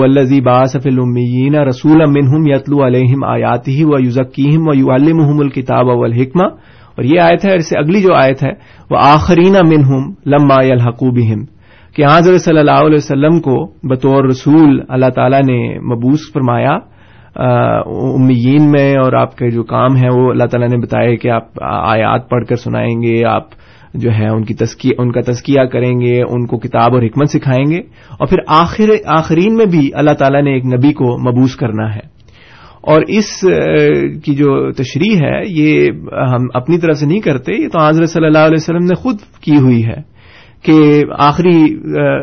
[0.02, 6.46] الزی باصف المین رسول امن یتلو علیہم آیاتی و یوزکیم و یو المحم الکتاب والحکمہ.
[6.96, 8.50] اور یہ آیت ہے اور اس سے اگلی جو آیت ہے
[8.90, 11.44] وہ آخرین منہم لما الحقوبہم
[11.96, 13.56] کہ حضرت صلی اللہ علیہ وسلم کو
[13.88, 16.76] بطور رسول اللہ تعالیٰ نے مبوس فرمایا
[17.36, 21.62] امیین میں اور آپ کا جو کام ہے، وہ اللہ تعالیٰ نے بتایا کہ آپ
[21.62, 23.46] آیات پڑھ کر سنائیں گے، آپ
[23.94, 24.54] جو ہے ان کی
[24.98, 27.78] ان کا تزکیہ کریں گے، ان کو کتاب اور حکمت سکھائیں گے۔
[28.18, 32.14] اور پھر آخر، آخرین میں بھی اللہ تعالیٰ نے ایک نبی کو مبوس کرنا ہے۔
[32.80, 33.40] اور اس
[34.24, 38.26] کی جو تشریح ہے، یہ ہم اپنی طرف سے نہیں کرتے، یہ تو حضرت صلی
[38.26, 40.14] اللہ علیہ وسلم نے خود کی ہوئی ہے
[40.62, 41.76] کہ آخری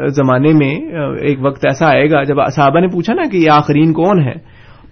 [0.07, 0.75] زمانے میں
[1.21, 4.33] ایک وقت ایسا آئے گا، جب صحابہ نے پوچھا نا کہ یہ آخرین کون ہے،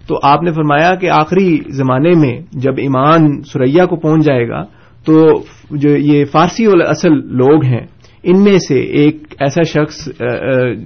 [0.06, 4.64] تو آپ نے فرمایا کہ آخری زمانے میں جب ایمان سریا کو پہنچ جائے گا
[5.10, 7.86] تو جو یہ فارسی اصل لوگ ہیں،
[8.22, 9.96] ان میں سے ایک ایسا شخص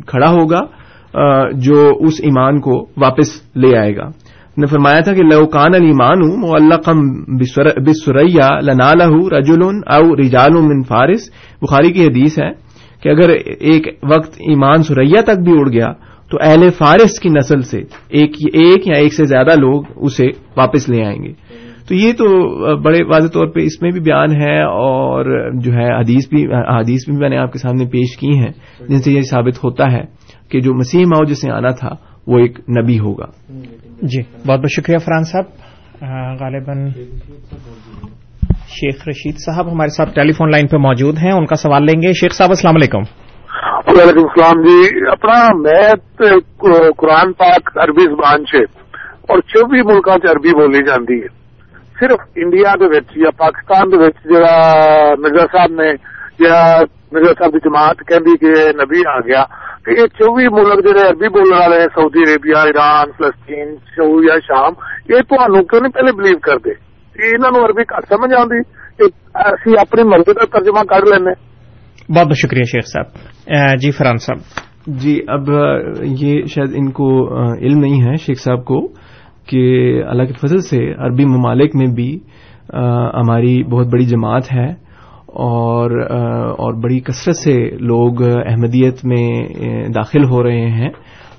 [0.07, 0.61] کھڑا ہوگا
[1.53, 4.09] جو اس ایمان کو واپس لے آئے گا۔
[4.57, 7.01] نے فرمایا تھا کہ لوکان المان ہوں اللہ قم
[7.87, 11.31] بسریا لنا لہ رجول او رجال من فارس۔
[11.63, 12.51] بخاری کی حدیث ہے
[13.03, 15.93] کہ اگر ایک وقت ایمان سریا تک بھی اڑ گیا،
[16.31, 20.89] تو اہل فارس کی نسل سے ایک ایک یا ایک سے زیادہ لوگ اسے واپس
[20.89, 21.33] لے آئیں گے۔
[21.89, 22.27] تو یہ تو
[22.77, 27.09] بڑے واضح طور پہ اس میں بھی بیان ہے اور جو ہے حدیث بھی حدیث
[27.09, 28.53] بھی میں نے آپ کے سامنے پیش کی ہیں
[28.89, 30.03] جن سے یہ ثابت ہوتا ہے
[30.51, 31.89] کہ جو مسیح ماؤ جسے آنا تھا
[32.27, 33.25] وہ ایک نبی ہوگا۔
[34.03, 35.45] جی بہت بہت شکریہ فرحان صاحب۔
[36.41, 36.89] غالباً
[38.69, 42.03] شیخ رشید صاحب ہمارے ساتھ ٹیلی فون لائن پہ موجود ہیں ان کا سوال لیں
[42.03, 42.99] گے۔ شیخ صاحب السلام علیکم۔
[43.87, 45.93] وعلیکم السلام جی۔ اپنا میں
[46.97, 48.63] قرآن پاک عربی زبان سے
[49.21, 51.44] اور چوبی ملکوں سے عربی بولی جاتی ہے۔
[52.01, 52.73] صرف انڈیا
[53.17, 53.91] یا پاکستان
[55.23, 55.91] مرزا صاحب نے
[56.39, 56.81] یا
[57.13, 58.15] مرزا صاحب کی جماعت کہ
[58.83, 59.45] نبی آ گیا
[59.85, 64.39] کہ یہ چوبی ملک جہاں عربی بولنے والے ہیں سعودی عربیہ ایران فلسطین شو یا
[64.39, 64.73] شام
[65.09, 65.21] یہ
[65.63, 66.71] کیوں نہیں پہلے بلیو کرتے؟
[68.35, 68.59] آتی
[69.05, 71.31] اسی اپنی مرضی کا ترجمہ کر لینا
[72.09, 73.07] بہت بہت شکریہ شیخ صاحب۔
[73.81, 74.39] جی فرحان صاحب۔
[74.87, 75.43] جی اب
[76.03, 79.04] یہ شاید ان کو علم نہیں ہے شیخ صاحب کو۔
[79.47, 82.19] کہ اللہ کے فضل سے عربی ممالک میں بھی
[82.73, 84.69] ہماری بہت بڑی جماعت ہے
[85.27, 85.91] اور
[86.59, 90.89] اور بڑی کثرت سے لوگ احمدیت میں داخل ہو رہے ہیں،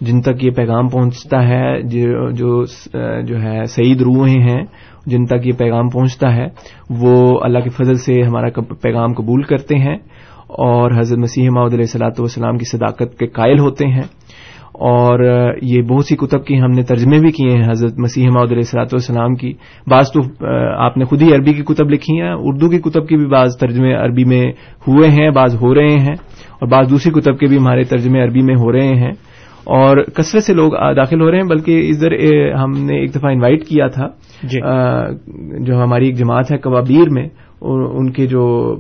[0.02, 2.64] جن تک یہ پیغام پہنچتا ہے، جو
[3.22, 4.64] جو ہے سعید روحیں ہیں،
[5.06, 6.48] جن تک یہ پیغام پہنچتا ہے،
[6.90, 9.96] وہ اللہ کے فضل سے ہمارا پیغام قبول کرتے ہیں
[10.60, 14.04] اور حضرت مسیح محمد علیہ صلاحت والسلام کی صداقت کے قائل ہوتے ہیں۔
[14.80, 15.20] اور
[15.62, 18.62] یہ بہت سی کتب کی ہم نے ترجمے بھی کیے ہیں حضرت مسیح محمد علیہ
[18.62, 19.54] صلاحت والسلام کی۔
[19.88, 20.46] بعض تو
[20.78, 23.58] آپ نے خود ہی عربی کی کتب لکھی ہیں اردو کی کتب کی بھی بعض
[23.58, 24.44] ترجمے عربی میں
[24.88, 26.16] ہوئے ہیں بعض ہو رہے ہیں
[26.60, 29.12] اور بعض دوسری کتب کے بھی ہمارے ترجمے عربی میں ہو رہے ہیں۔
[29.64, 33.64] اور کثرت سے لوگ داخل ہو رہے ہیں بلکہ ادھر ہم نے ایک دفعہ انوائٹ
[33.64, 34.08] کیا تھا۔
[34.44, 34.60] جی۔
[35.66, 37.28] جو ہماری ایک جماعت ہے کبابیر میں
[37.62, 38.76] ان کے جو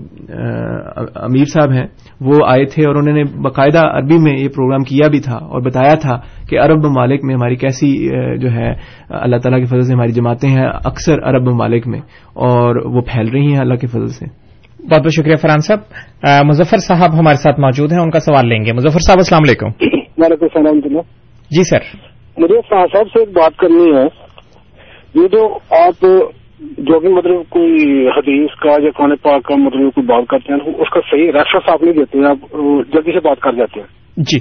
[1.15, 1.85] امیر صاحب ہیں
[2.21, 5.61] وہ آئے تھے اور انہوں نے باقاعدہ عربی میں یہ پروگرام کیا بھی تھا اور
[5.61, 8.73] بتایا تھا کہ عرب ممالک میں ہماری کیسی جو ہے
[9.09, 11.99] اللہ تعالیٰ کے فضل سے ہماری جماعتیں ہیں اکثر عرب ممالک میں
[12.33, 14.25] اور وہ پھیل رہی ہیں اللہ کے فضل سے۔
[14.83, 15.79] بہت بہت شکریہ فرحان صاحب۔
[16.45, 19.67] مظفر صاحب ہمارے ساتھ موجود ہیں ان کا سوال لیں گے۔ مظفر صاحب السلام علیکم۔
[20.17, 20.99] وعلیکم السلام
[21.51, 21.79] جی سر۔
[22.37, 24.25] مجھے فرحان صاحب سے ایک بات کرنی ہے۔
[25.15, 26.05] یہ جو آپ
[26.59, 30.59] جو بھی مطلب کوئی حدیث کا یا قرآن پاک کا مطلب کوئی بات کرتے ہیں
[30.77, 32.51] اس کا صحیح ریفرنس آپ نہیں دیتے ہیں آپ
[32.93, 33.87] جلدی سے بات کر جاتے ہیں۔
[34.17, 34.39] جی۔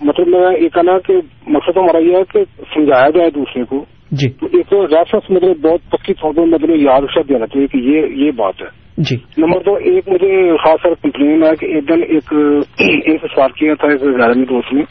[0.00, 1.14] مطلب میں یہ کہنا کہ
[1.46, 5.56] مقصد ہمارا یہ ہے کہ سمجھایا جائے دوسرے کو۔ جی۔ تو ایک تو ریفرنس مطلب
[5.56, 9.16] بہت پکی طور پر مطلب یاد اسے دینا چاہیے کہ یہ یہ بات ہے۔ جی۔
[9.38, 12.34] نمبر دو ایک مجھے خاص طور کمپلین ہے کہ ایک دن ایک
[12.78, 14.82] ایک سوال کیا تھا ایک غیر دوست نے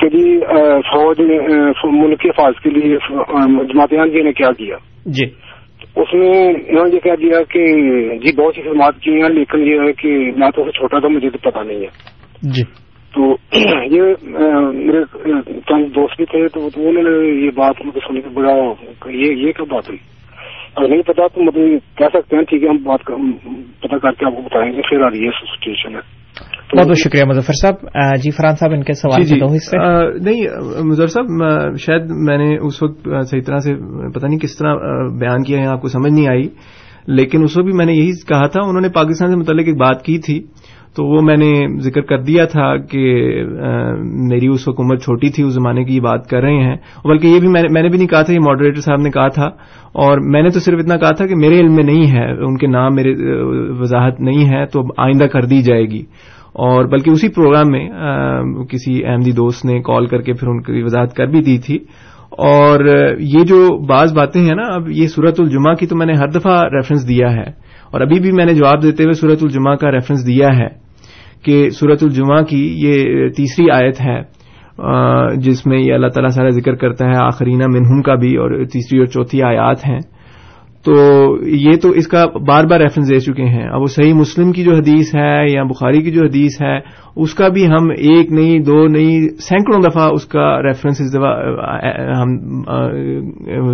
[0.00, 0.40] کہ جی
[0.78, 1.38] فوج نے
[1.84, 2.96] ملک کے حفاظ کے لیے
[3.64, 5.51] جماعتیان جی نے کیا کیا؟ جی۔
[5.96, 7.66] اس میں انہوں نے یہ کہہ دیا کہ
[8.18, 11.08] جی بہت سی خدمات کی ہیں لیکن یہ ہے کہ میں تو اسے چھوٹا تھا
[11.08, 11.88] مجھے تو پتا نہیں ہے۔
[12.42, 12.62] جی۔
[13.14, 13.36] تو
[13.84, 14.02] یہ
[14.72, 15.04] میرے
[15.44, 18.52] چند دوست بھی تھے تو انہوں نے یہ بات مجھے سننے کے بڑا
[19.10, 19.98] یہ یہ کیا بات ہوئی؟
[20.76, 23.00] اگر نہیں پتا تو مطلب کہہ سکتے ہیں ٹھیک ہے ہم بات
[23.80, 26.21] پتا کر کے آپ کو بتائیں گے پھر آ رہی ہے سچویشن ہے۔
[26.78, 27.74] بہت بہت شکریہ مظفر صاحب.
[28.22, 29.40] جی فرحان صاحب ان کے سوال جی جی.
[30.24, 30.46] نہیں
[30.84, 31.26] مظفر صاحب
[31.78, 33.74] شاید میں نے اس وقت صحیح طرح سے
[34.14, 34.74] پتہ نہیں کس طرح
[35.20, 36.48] بیان کیا ہے آپ کو سمجھ نہیں آئی
[37.06, 39.76] لیکن اس وقت بھی میں نے یہی کہا تھا انہوں نے پاکستان سے متعلق ایک
[39.76, 40.42] بات کی تھی۔
[40.96, 43.34] تو وہ میں نے ذکر کر دیا تھا کہ
[44.04, 47.26] میری اس وقت عمر چھوٹی تھی، اس زمانے کی یہ بات کر رہے ہیں۔ بلکہ
[47.26, 49.46] یہ بھی میں نے بھی نہیں کہا تھا، یہ ماڈریٹر صاحب نے کہا تھا۔
[49.92, 52.56] اور میں نے تو صرف اتنا کہا تھا کہ میرے علم میں نہیں ہے، ان
[52.56, 53.14] کے نام میرے
[53.80, 56.02] وضاحت نہیں ہے، تو آئندہ کر دی جائے گی۔
[56.52, 57.90] اور بلکہ اسی پروگرام میں
[58.64, 61.78] کسی احمدی دوست نے کال کر کے پھر ان کی وضاحت کر بھی دی تھی۔
[62.30, 62.84] اور
[63.18, 66.28] یہ جو بعض باتیں ہیں نا، اب یہ صورت الجمہ کی تو میں نے ہر
[66.28, 69.90] دفعہ ریفرنس دیا ہے۔ اور ابھی بھی میں نے جواب دیتے ہوئے صورت الجمہ کا
[69.90, 70.81] ریفرنس دیا ہے۔
[71.44, 74.42] کہ صورت الجمہ کی یہ تیسری آیت ہے
[75.36, 78.98] جس میں یہ اللہ تعالیٰ سارا ذکر کرتا ہے آخرینہ منہم کا بھی اور تیسری
[78.98, 79.98] اور چوتھی آیات ہیں۔
[80.84, 80.92] تو
[81.46, 84.62] یہ تو اس کا بار بار ریفرنس دے چکے ہیں۔ اب وہ صحیح مسلم کی
[84.62, 86.78] جو حدیث ہے یا بخاری کی جو حدیث ہے،
[87.16, 91.34] اس کا بھی ہم ایک نہیں، دو نہیں، سینکڑوں دفعہ اس کا ریفرنس اس دفعہ
[92.16, 92.60] ہم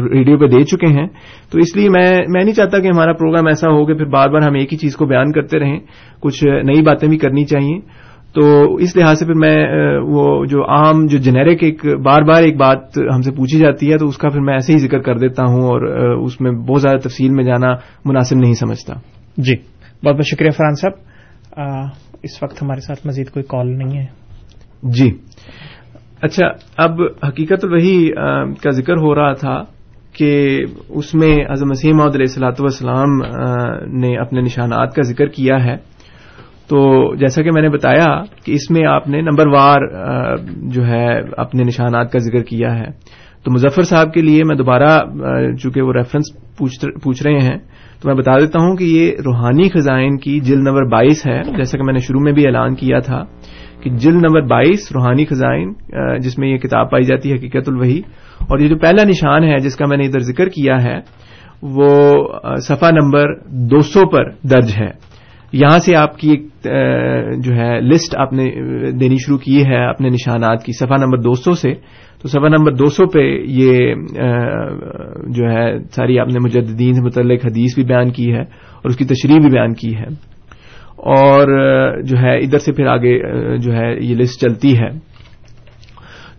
[0.06, 1.06] ریڈیو پہ دے چکے ہیں۔
[1.52, 4.28] تو اس لیے میں میں نہیں چاہتا کہ ہمارا پروگرام ایسا ہو کہ پھر بار
[4.28, 5.80] بار ہم ایک ہی چیز کو بیان کرتے رہیں۔
[6.20, 8.07] کچھ نئی باتیں بھی کرنی چاہیے۔
[8.38, 9.66] تو اس لحاظ سے پھر میں
[10.02, 13.98] وہ جو عام جو جنیرک ایک بار بار ایک بات ہم سے پوچھی جاتی ہے
[13.98, 15.80] تو اس کا پھر میں ایسے ہی ذکر کر دیتا ہوں اور
[16.24, 17.74] اس میں بہت زیادہ تفصیل میں جانا
[18.04, 18.94] مناسب نہیں سمجھتا۔
[19.36, 19.56] جی
[20.04, 20.92] بہت بہت شکریہ فرحان صاحب۔
[22.22, 24.06] اس وقت ہمارے ساتھ مزید کوئی کال نہیں ہے۔
[24.82, 25.10] جی۔
[26.22, 26.46] اچھا
[26.76, 28.10] اب حقیقت وہی
[28.62, 29.62] کا ذکر ہو رہا تھا
[30.12, 33.18] کہ اس میں اعظم مسیم علیہ السلاۃ والسلام
[34.00, 35.97] نے اپنے نشانات کا ذکر کیا ہے۔
[36.68, 39.80] تو جیسا کہ میں نے بتایا کہ اس میں آپ نے نمبر وار
[40.56, 42.86] جو ہے، اپنے نشانات کا ذکر کیا ہے۔
[43.44, 45.04] تو مظفر صاحب کے لیے میں دوبارہ
[45.56, 46.56] چونکہ وہ ریفرنس
[47.02, 47.58] پوچھ رہے ہیں،
[48.00, 51.78] تو میں بتا دیتا ہوں کہ یہ روحانی خزائن کی جلد نمبر بائیس ہے۔ جیسا
[51.78, 53.24] کہ میں نے شروع میں بھی اعلان کیا تھا
[53.82, 55.72] کہ جلد نمبر بائیس روحانی خزائن
[56.18, 57.98] جس میں یہ کتاب پائی جاتی ہے، حقیقت الوحی۔
[58.40, 61.00] اور یہ جو پہلا نشان ہے، جس کا میں نے ادھر ذکر کیا ہے،
[61.62, 62.14] وہ
[62.56, 65.07] صفحہ نمبر دو سو پر درج ہے۔
[65.52, 66.42] یہاں سے آپ کی ایک
[67.44, 68.44] جو ہے لسٹ آپ نے
[68.90, 71.74] دینی شروع کی ہے اپنے نشانات کی صفحہ نمبر دو سو سے۔
[72.22, 73.94] تو صفحہ نمبر دو سو پہ یہ
[75.28, 78.96] جو ہے ساری آپ نے مجدین سے متعلق حدیث بھی بیان کی ہے اور اس
[78.96, 80.06] کی تشریح بھی بیان کی ہے۔
[80.96, 81.46] اور
[82.02, 83.18] جو ہے ادھر سے پھر آگے
[83.58, 84.90] جو ہے یہ لسٹ چلتی ہے۔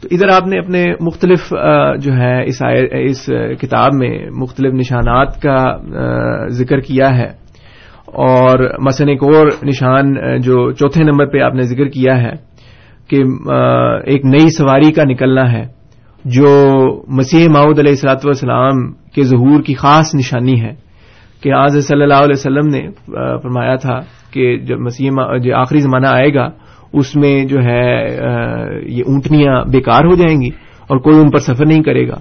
[0.02, 1.54] تو ادھر آپ نے اپنے مختلف
[2.00, 2.44] جو ہے
[3.06, 3.30] اس
[3.62, 5.78] کتاب میں مختلف نشانات کا
[6.48, 7.49] ذکر کیا ہے۔
[8.14, 12.32] اور مثلاً ایک اور نشان، جو چوتھے نمبر پہ آپ نے ذکر کیا ہے
[13.10, 13.18] کہ
[14.06, 15.64] ایک نئی سواری کا نکلنا ہے،
[16.26, 16.50] جو
[17.08, 20.72] مسیح ماؤد علیہ السلاط والسلام کے ظہور کی خاص نشانی ہے
[21.44, 22.82] کہ آج صلی اللہ علیہ وسلم نے
[23.42, 24.00] فرمایا تھا
[24.34, 25.10] کہ جب مسیح
[25.44, 26.50] جو آخری زمانہ آئے گا،
[26.94, 27.86] اس میں جو ہے
[28.88, 30.50] یہ اونٹنیاں بیکار ہو جائیں گی
[30.88, 32.16] اور کوئی ان پر سفر نہیں کرے گا۔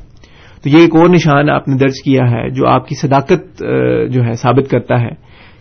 [0.62, 3.62] تو یہ ایک اور نشان آپ نے درج کیا ہے، جو آپ کی صداقت
[4.10, 5.10] جو ہے، ثابت کرتا ہے۔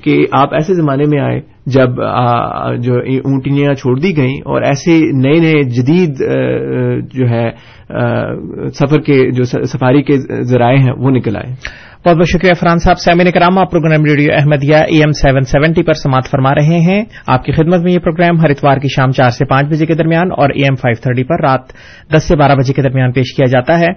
[0.04, 1.89] کہ آپ ایسے زمانے میں آئے جب
[2.84, 2.93] جو
[3.26, 6.18] اونٹنیاں چھوڑ دی گئیں اور ایسے نئے نئے جدید
[7.14, 7.50] جو ہے
[8.74, 11.54] سفر کے، جو سفاری کے ذرائع ہیں، وہ نکل آئے۔
[12.06, 15.84] بہت بہت شکریہ فرحان صاحب۔ سیمین کرام، آپ programme radio Ahmadiyya AM seven seventy seventy
[15.84, 19.12] پر سماعت فرما رہے ہیں۔ آپ کی خدمت میں یہ پروگرام ہر اتوار کی شام
[19.12, 21.74] چار سے پانچ بجے کے درمیان اور اے ایم فائیو تھرٹی پر رات
[22.16, 23.91] دس سے بارہ بجے کے درمیان پیش کیا جاتا ہے۔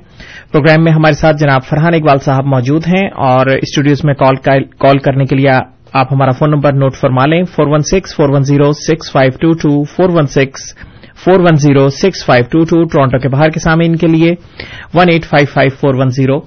[0.52, 5.24] پروگرام میں ہمارے ساتھ جناب فرحان اقبال صاحب موجود ہیں اور اسٹوڈیوز میں کال کرنے
[5.24, 5.48] کے لیے
[5.92, 9.32] آپ ہمارا فون نمبر نوٹ فرما لیں four one six four one zero six five
[9.40, 10.74] two two four one six
[11.24, 14.34] four one zero six five two two Toronto کے باہر کے سامنے ان کے لیے
[14.94, 16.38] one eight five five four one zero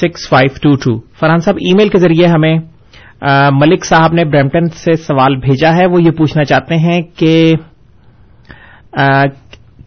[0.00, 2.56] six five two two Farhan صاحب، ای میل کے ذریعے ہمیں
[3.52, 7.52] ملک صاحب نے برمپٹن سے سوال بھیجا ہے۔ وہ یہ پوچھنا چاہتے ہیں کہ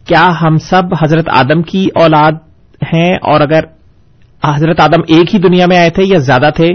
[0.08, 2.40] کیا ہم سب حضرت آدم کی اولاد
[2.92, 3.64] ہیں؟ اور اگر
[4.42, 6.68] حضرت آدم ایک ہی دنیا میں آئے تھے یا زیادہ تھے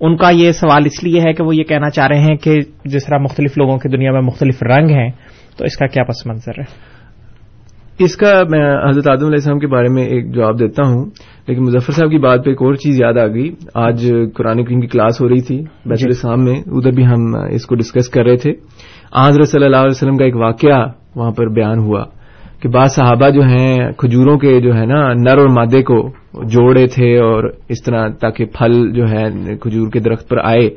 [0.00, 2.60] ان کا یہ سوال اس لیے ہے کہ وہ یہ کہنا چاہ رہے ہیں کہ
[2.84, 5.10] جس طرح مختلف لوگوں کی دنیا میں مختلف رنگ ہیں
[5.56, 6.96] تو اس کا کیا پس منظر ہے؟
[7.98, 11.10] اس کا میں حضرت آدم علیہ السلام کے بارے میں ایک جواب دیتا ہوں
[11.46, 14.80] لیکن مظفر صاحب کی بات پہ ایک اور چیز یاد آ گئی۔ آج قرآن کریم
[14.80, 18.08] کی کلاس ہو رہی تھی بیت جی۔ السلام میں ادھر بھی ہم اس کو ڈسکس
[18.08, 18.52] کر رہے تھے۔
[19.12, 22.04] آج صلی اللہ علیہ وسلم کا ایک واقعہ وہاں پر بیان ہوا۔
[22.66, 26.08] کہ بعض صحابہ جو ہیں، کھجوروں کے جو ہے نا، نر اور مادے کو
[26.44, 30.68] جوڑے تھے اور اس طرح تاکہ پھل جو ہے کھجور کے درخت پر آئے۔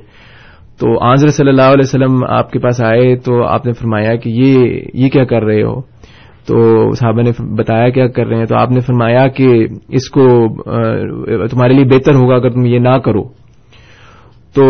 [0.79, 4.29] تو آنظر صلی اللہ علیہ وسلم آپ کے پاس آئے تو آپ نے فرمایا کہ
[4.29, 5.81] یہ یہ کیا کر رہے ہو؟
[6.47, 10.47] تو صحابہ نے بتایا کیا کر رہے ہیں؟ تو آپ نے فرمایا کہ اس کو
[11.47, 13.23] تمہارے لیے بہتر ہوگا اگر تم یہ نہ کرو۔
[14.55, 14.63] تو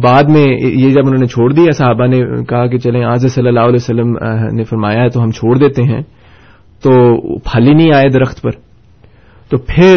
[0.00, 3.48] بعد میں یہ جب انہوں نے چھوڑ دیا، صحابہ نے کہا کہ چلیں آج صلی
[3.48, 4.16] اللہ علیہ وسلم
[4.52, 6.02] نے فرمایا ہے تو ہم چھوڑ دیتے ہیں۔
[6.82, 6.92] تو
[7.38, 8.50] پھل ہی نہیں آئے درخت پر۔
[9.50, 9.96] تو پھر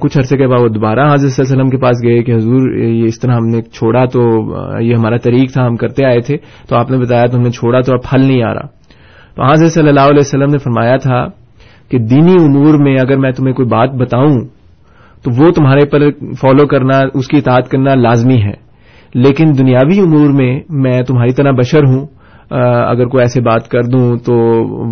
[0.00, 2.32] کچھ عرصے کے بعد وہ دوبارہ حضرت صلی اللہ علیہ وسلم کے پاس گئے کہ
[2.32, 4.22] حضور، یہ اس طرح ہم نے چھوڑا تو
[4.80, 6.36] یہ ہمارا طریق تھا، ہم کرتے آئے تھے۔
[6.68, 8.66] تو آپ نے بتایا تو ہم نے چھوڑا تو اب پھل نہیں آ رہا۔
[9.36, 11.26] تو حضرت صلی اللہ علیہ وسلم نے فرمایا تھا
[11.88, 14.40] کہ دینی امور میں اگر میں تمہیں کوئی بات بتاؤں،
[15.22, 15.98] تو وہ تمہارے پر
[16.40, 18.64] فالو کرنا، اس کی اطاعت کرنا لازمی ہے۔
[19.14, 22.06] لیکن دنیاوی امور میں میں تمہاری طرح بشر ہوں
[22.54, 24.34] اگر کوئی ایسے بات کر دوں تو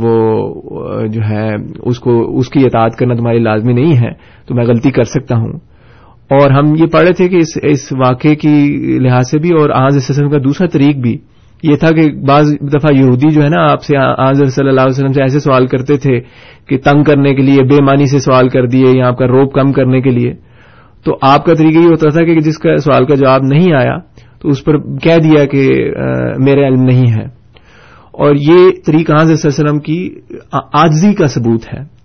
[0.02, 4.12] وہ جو ہے، اس کو، اس کی اطاعت کرنا تمہاری لازمی نہیں ہے،
[4.46, 5.52] تو میں غلطی کر سکتا ہوں۔
[6.30, 9.70] اور ہم یہ پڑھ رہے تھے کہ اس اس واقعے کی لحاظ سے بھی، اور
[9.70, 11.16] آج اسلم کا دوسرا طریق بھی
[11.62, 14.96] یہ تھا کہ بعض دفعہ یہودی جو ہے نا، آپ سے آج صلی اللہ علیہ
[14.98, 16.20] وسلم سے ایسے سوال کرتے تھے
[16.68, 19.52] کہ تنگ کرنے کے لیے، بے معنی سے سوال کر دیے، یا آپ کا روپ
[19.54, 20.32] کم کرنے کے لیے۔
[21.04, 23.96] تو آپ کا طریقہ یہ ہوتا تھا کہ جس کا سوال کا جواب نہیں آیا،
[24.40, 25.90] تو اس پر کہہ دیا کہ
[26.38, 27.41] میرے علم نہیں ہے۔
[28.12, 30.14] اور یہ طریقہ حضرت وسلم کی
[30.52, 32.02] آجزی کا ثبوت ہے۔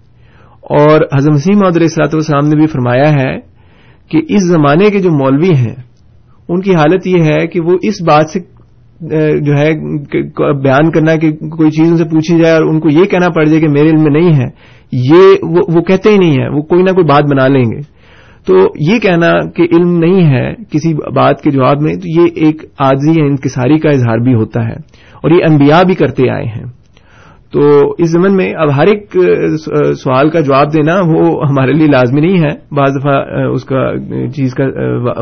[0.62, 3.38] اور حضرت وسیم عدیہ صلاحت والسلام نے بھی فرمایا ہے
[4.10, 5.76] کہ اس زمانے کے جو مولوی ہیں
[6.50, 8.40] ان کی حالت یہ ہے کہ وہ اس بات سے
[9.40, 9.74] جو ہے
[10.64, 13.46] بیان کرنا کہ کوئی چیز ان سے پوچھی جائے اور ان کو یہ کہنا پڑ
[13.46, 14.46] جائے کہ میرے علم میں نہیں ہے
[14.92, 17.80] یہ وہ, وہ کہتے ہی نہیں ہیں وہ کوئی نہ کوئی بات بنا لیں گے۔
[18.46, 22.62] تو یہ کہنا کہ علم نہیں ہے کسی بات کے جواب میں تو یہ ایک
[22.80, 26.66] عاجزی یا انکساری کا اظہار بھی ہوتا ہے۔ اور یہ انبیاء بھی کرتے آئے ہیں۔
[27.54, 27.60] تو
[27.98, 29.16] اس زمن میں اب ہر ایک
[29.98, 33.16] سوال کا جواب دینا وہ ہمارے لیے لازمی نہیں ہے۔ بعض دفعہ
[33.52, 33.84] اس کا
[34.36, 34.66] چیز کا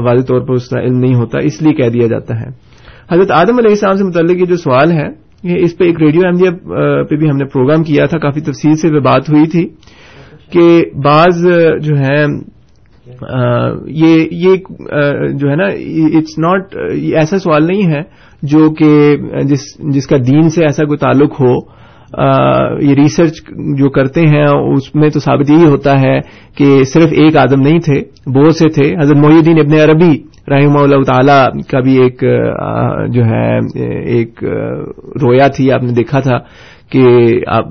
[0.05, 2.49] واضح طور پر اس کا علم نہیں ہوتا، اس لیے کہہ دیا جاتا ہے۔
[3.11, 5.07] حضرت آدم علیہ السلام سے متعلق یہ جو سوال ہے،
[5.43, 6.51] یہ اس پہ ایک ریڈیو احمدیہ
[7.09, 9.65] پہ بھی ہم نے پروگرام کیا تھا، کافی تفصیل سے بات ہوئی تھی
[10.51, 10.67] کہ
[11.03, 11.45] بعض
[11.81, 12.19] جو ہے
[13.95, 14.55] یہ
[15.33, 15.67] جو ہے نا،
[16.17, 16.75] اٹس ناٹ
[17.19, 18.01] ایسا سوال نہیں ہے
[18.43, 19.63] جو کہ جس
[19.93, 21.53] جس کا دین سے ایسا کوئی تعلق ہو
[22.81, 23.39] یہ ریسرچ
[23.77, 26.19] جو کرتے ہیں، اس میں تو ثابت یہی ہوتا ہے
[26.57, 30.13] کہ صرف ایک آدم نہیں تھے، بہت سے تھے۔ حضرت محی الدین ابن عربی
[30.51, 32.23] رحمہ اللہ تعالی کا بھی ایک
[33.13, 33.57] جو ہے،
[34.13, 34.43] ایک
[35.23, 36.37] رویا تھی، آپ نے دیکھا تھا۔
[36.91, 37.05] کہ
[37.47, 37.65] آپ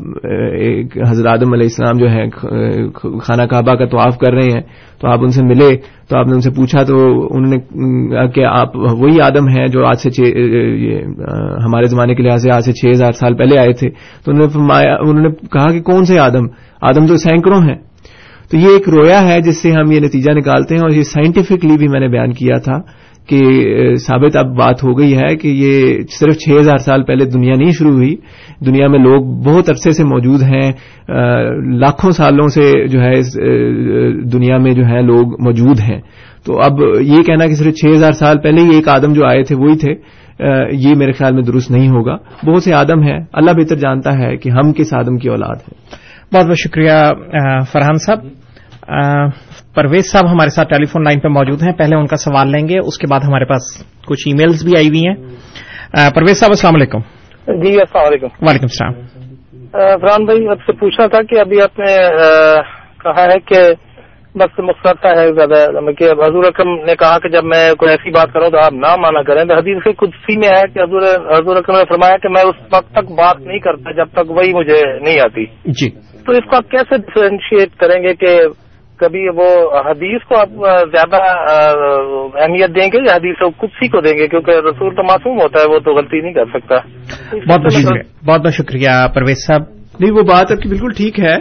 [0.52, 2.30] ایک حضرت آدم علیہ السلام جو ہیں
[3.22, 4.60] خانہ کعبہ کا طواف کر رہے ہیں،
[5.00, 5.76] تو آپ ان سے ملے،
[6.08, 7.58] تو آپ نے ان سے پوچھا، تو انہوں نے
[8.28, 10.24] کہ آپ وہی آدم ہیں جو آج سے
[11.64, 13.90] ہمارے زمانے کے لحاظ سے آج سے چھ ہزار سال پہلے آئے تھے۔
[14.24, 16.46] تو انہوں نے فرمایا، انہوں نے کہا کہ کون سے آدم؟
[16.80, 17.76] آدم تو سینکڑوں ہیں۔
[18.50, 21.76] تو یہ ایک رویا ہے جس سے ہم یہ نتیجہ نکالتے ہیں اور یہ سائنٹیفکلی
[21.78, 22.78] بھی میں نے بیان کیا تھا
[23.26, 23.40] کہ
[23.94, 27.70] ثابت اب بات ہو گئی ہے کہ یہ صرف چھ ہزار سال پہلے دنیا نہیں
[27.70, 28.16] شروع ہوئی۔
[28.66, 30.72] دنیا میں لوگ بہت عرصے سے موجود ہیں۔
[31.78, 33.34] لاکھوں سالوں سے جو ہے اس
[34.32, 36.00] دنیا میں جو ہے لوگ موجود ہیں۔
[36.46, 39.42] تو اب یہ کہنا کہ صرف چھ ہزار سال پہلے ہی ایک آدم جو آئے
[39.42, 39.90] تھے وہی تھے
[40.72, 42.16] یہ میرے خیال میں درست نہیں ہوگا۔
[42.46, 45.74] بہت سے آدم ہیں۔ اللہ بہتر جانتا ہے کہ ہم کس آدم کی اولاد ہیں۔
[46.34, 46.90] بہت بہت شکریہ
[47.72, 48.18] فرحان صاحب۔
[49.74, 52.68] پرویز صاحب ہمارے ساتھ ٹیلی فون لائن پہ موجود ہیں۔ پہلے ان کا سوال لیں
[52.68, 55.14] گے اس کے بعد ہمارے پاس کچھ ای میلز بھی آئی ہوئی ہیں۔
[56.14, 56.98] پرویز صاحب السلام علیکم۔
[57.62, 58.92] جی السلام علیکم۔ وعلیکم السلام۔
[59.72, 61.96] فرحان بھائی آپ سے پوچھنا تھا کہ ابھی آپ نے
[63.04, 63.60] کہا ہے کہ
[64.34, 68.32] بس مختلف ہے زیادہ کہ حضور اکرم نے کہا کہ جب میں کوئی ایسی بات
[68.32, 71.02] کروں تو آپ نہ مانا کریں۔ تو حدیث قدسی میں ہے کہ حضور
[71.40, 74.54] حضور اکرم نے فرمایا کہ میں اس وقت تک بات نہیں کرتا جب تک وہی
[74.54, 75.90] مجھے نہیں آتی۔ جی۔
[76.26, 78.40] تو اس کو آپ کیسے ڈفرینشیٹ کریں گے کہ
[78.96, 79.48] کبھی وہ
[79.90, 80.48] حدیث کو آپ
[80.92, 81.16] زیادہ
[82.42, 85.40] اہمیت دیں گے یا حدیث کو کچھ سی کو دیں گے؟ کیونکہ رسول تو معصوم
[85.40, 86.74] ہوتا ہے وہ تو غلطی نہیں کر سکتا۔
[87.36, 89.62] بہت بہت شکریہ بہت بہت شکریہ پرویز صاحب۔
[90.00, 91.36] نہیں وہ بات آپ کی بالکل ٹھیک ہے۔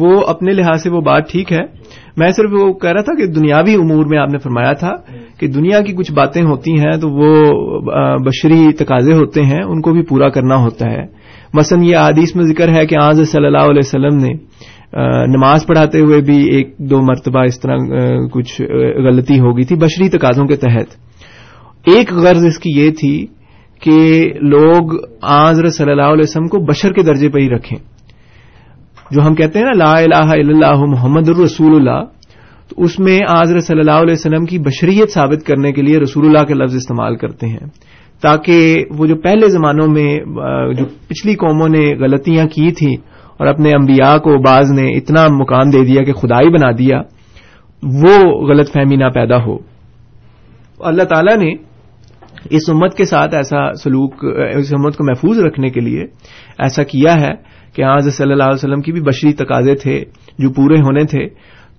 [0.00, 1.62] وہ اپنے لحاظ سے وہ بات ٹھیک ہے۔
[2.16, 4.92] میں صرف وہ کہہ رہا تھا کہ دنیاوی امور میں آپ نے فرمایا تھا
[5.40, 7.50] کہ دنیا کی کچھ باتیں ہوتی ہیں تو وہ
[8.16, 11.02] بشری تقاضے ہوتے ہیں ان کو بھی پورا کرنا ہوتا ہے۔
[11.54, 14.32] مثلا یہ عادیث میں ذکر ہے کہ آج صلی اللہ علیہ وسلم نے
[15.26, 17.76] نماز پڑھاتے ہوئے بھی ایک دو مرتبہ اس طرح
[18.32, 18.62] کچھ
[19.06, 20.94] غلطی ہو گئی تھی بشری تقاضوں کے تحت۔
[21.86, 23.26] ایک غرض اس کی یہ تھی
[23.82, 27.78] کہ لوگ آزر صلی اللہ علیہ وسلم کو بشر کے درجے پہ ہی رکھیں۔
[29.10, 32.04] جو ہم کہتے ہیں نا، لا الہ الا اللہ محمد الرسول اللہ
[32.68, 36.26] تو اس میں آزر صلی اللہ علیہ وسلم کی بشریت ثابت کرنے کے لیے رسول
[36.26, 37.66] اللہ کے لفظ استعمال کرتے ہیں۔
[38.20, 40.18] تاکہ وہ جو پہلے زمانوں میں
[40.74, 42.96] جو پچھلی قوموں نے غلطیاں کی تھیں
[43.40, 47.02] اور اپنے انبیاء کو بعض نے اتنا مقام دے دیا کہ خدائی بنا دیا،
[47.82, 49.56] وہ غلط فہمی نہ پیدا ہو۔
[50.80, 51.54] اللہ تعالی نے
[52.50, 54.24] اس امت کے ساتھ ایسا سلوک،
[54.56, 56.02] اس امت کو محفوظ رکھنے کے لیے
[56.58, 57.32] ایسا کیا ہے
[57.74, 60.04] کہ آج صلی اللہ علیہ وسلم کی بھی بشری تقاضے تھے،
[60.38, 61.28] جو پورے ہونے تھے۔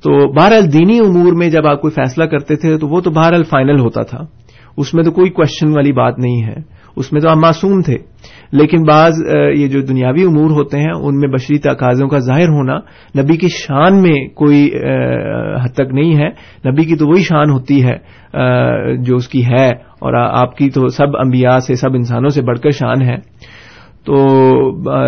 [0.04, 3.44] تو بہرحال دینی امور میں جب آپ کوئی فیصلہ کرتے تھے تو وہ تو بہرحال
[3.44, 4.20] فائنل ہوتا تھا۔
[4.78, 6.56] اس میں تو کوئی کوشچن والی بات نہیں ہے۔
[6.96, 7.98] اس میں تو آپ معصوم تھے۔
[8.52, 9.22] لیکن بعض
[9.56, 12.78] یہ جو دنیاوی امور ہوتے ہیں، ان میں بشری تقاضوں کا ظاہر ہونا
[13.22, 14.66] نبی کی شان میں کوئی
[15.64, 16.28] حد تک نہیں ہے۔
[16.70, 17.98] نبی کی تو وہی شان ہوتی ہے
[19.04, 19.68] جو اس کی ہے،
[20.02, 23.16] اور آپ کی تو سب انبیاء سے، سب انسانوں سے بڑھ کر شان ہے۔
[24.06, 24.16] تو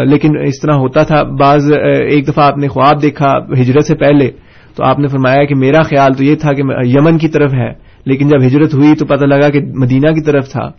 [0.04, 1.72] لیکن اس طرح ہوتا تھا۔ بعض
[2.10, 3.32] ایک دفعہ آپ نے خواب دیکھا
[3.62, 4.30] ہجرت سے پہلے،
[4.76, 7.72] تو آپ نے فرمایا کہ میرا خیال تو یہ تھا کہ یمن کی طرف ہے،
[8.06, 10.70] لیکن جب ہجرت ہوئی تو پتہ لگا کہ مدینہ کی طرف تھا۔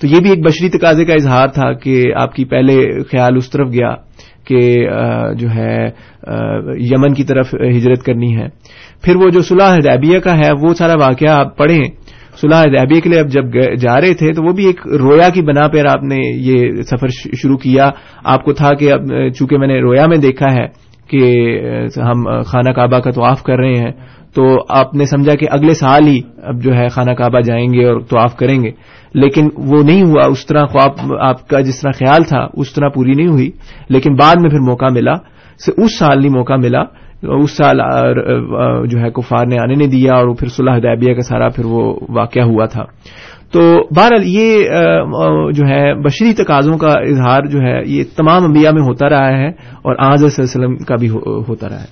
[0.00, 3.50] تو یہ بھی ایک بشری تقاضے کا اظہار تھا کہ آپ کی پہلے خیال اس
[3.50, 3.94] طرف گیا
[4.44, 4.60] کہ
[5.38, 5.76] جو ہے
[6.84, 8.48] یمن کی طرف ہجرت کرنی ہے۔
[9.02, 11.84] پھر وہ جو صلاح حدیبیہ کا ہے، وہ سارا واقعہ آپ پڑھیں۔
[12.40, 15.42] صلاح حدیبیہ کے لیے اب جب جا رہے تھے، تو وہ بھی ایک رویا کی
[15.42, 17.08] بنا پر آپ نے یہ سفر
[17.42, 17.90] شروع کیا۔
[18.24, 19.06] آپ کو تھا کہ اب،
[19.38, 20.66] چونکہ میں نے رویا میں دیکھا ہے
[21.08, 21.22] کہ
[21.96, 23.92] ہم خانہ کعبہ کا طواف کر رہے ہیں،
[24.34, 27.84] تو آپ نے سمجھا کہ اگلے سال ہی اب جو ہے خانہ کعبہ جائیں گے
[27.84, 28.70] اور طواف کریں گے۔
[29.14, 32.88] لیکن وہ نہیں ہوا، اس طرح خواب، آپ کا جس طرح خیال تھا، اس طرح
[32.88, 33.50] پوری نہیں ہوئی۔
[33.88, 35.12] لیکن بعد میں پھر موقع ملا
[35.76, 36.82] اس سال نہیں موقع ملا۔
[37.22, 37.76] اس سال
[38.86, 42.00] جو ہے، کفار نے آنے نہیں دیا اور پھر صلاح حدیبیہ کا سارا پھر وہ
[42.08, 42.84] واقعہ ہوا تھا۔
[43.52, 43.60] تو
[43.96, 44.64] بہرحال یہ
[45.52, 49.48] جو ہے، بشری تقاضوں کا اظہار جو ہے، یہ تمام انبیاء میں ہوتا رہا ہے
[49.82, 51.08] اور آج وسلم کا بھی
[51.48, 51.86] ہوتا رہا ہے۔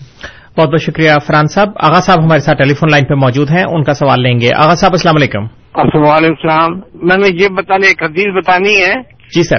[0.58, 3.64] بہت بہت شکریہ فران صاحب۔ آغا صاحب ہمارے ساتھ ٹیلی فون لائن پہ موجود ہیں،
[3.64, 7.86] ان کا سوال لیں گے۔ آغا صاحب، السلام علیکم۔ السلام السلام میں نے یہ بتانے
[7.86, 8.94] ایک حدیث بتانی ہے
[9.34, 9.56] جی سر۔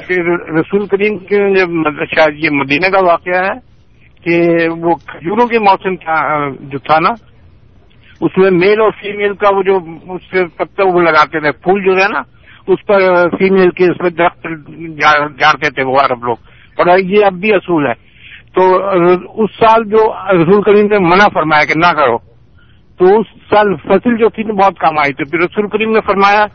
[0.59, 1.35] رسول کریم کے
[2.15, 3.59] شاید یہ مدینہ کا واقعہ ہے
[4.23, 5.95] کہ وہ کھجوروں کے موسم
[6.59, 7.09] جو تھا نا
[8.21, 9.79] اس میں میل اور فیمیل کا وہ جو
[10.13, 12.19] اس سے پتے وہ لگاتے تھے پھول جو ہے نا
[12.67, 12.99] اس پر
[13.37, 14.47] فیمیل کے اس پہ درخت
[15.39, 16.35] جاڑتے تھے وہ عرب لوگ۔
[16.77, 17.93] اور یہ اب بھی اصول ہے۔
[18.55, 18.87] تو
[19.43, 22.32] اس سال جو رسول کریم نے منع فرمایا کہ نہ کرو۔
[22.99, 26.45] تو اس سال فصل جو تھی بہت کام آئی تھی۔ پھر رسول کریم نے فرمایا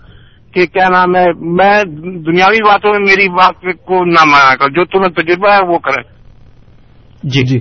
[0.55, 1.83] کہ کیا نام ہے میں
[2.27, 6.03] دنیاوی باتوں میں میری بات کو نہ مانا کر جو تمہیں تجربہ ہے وہ کرے
[7.23, 7.59] جی۔ جی۔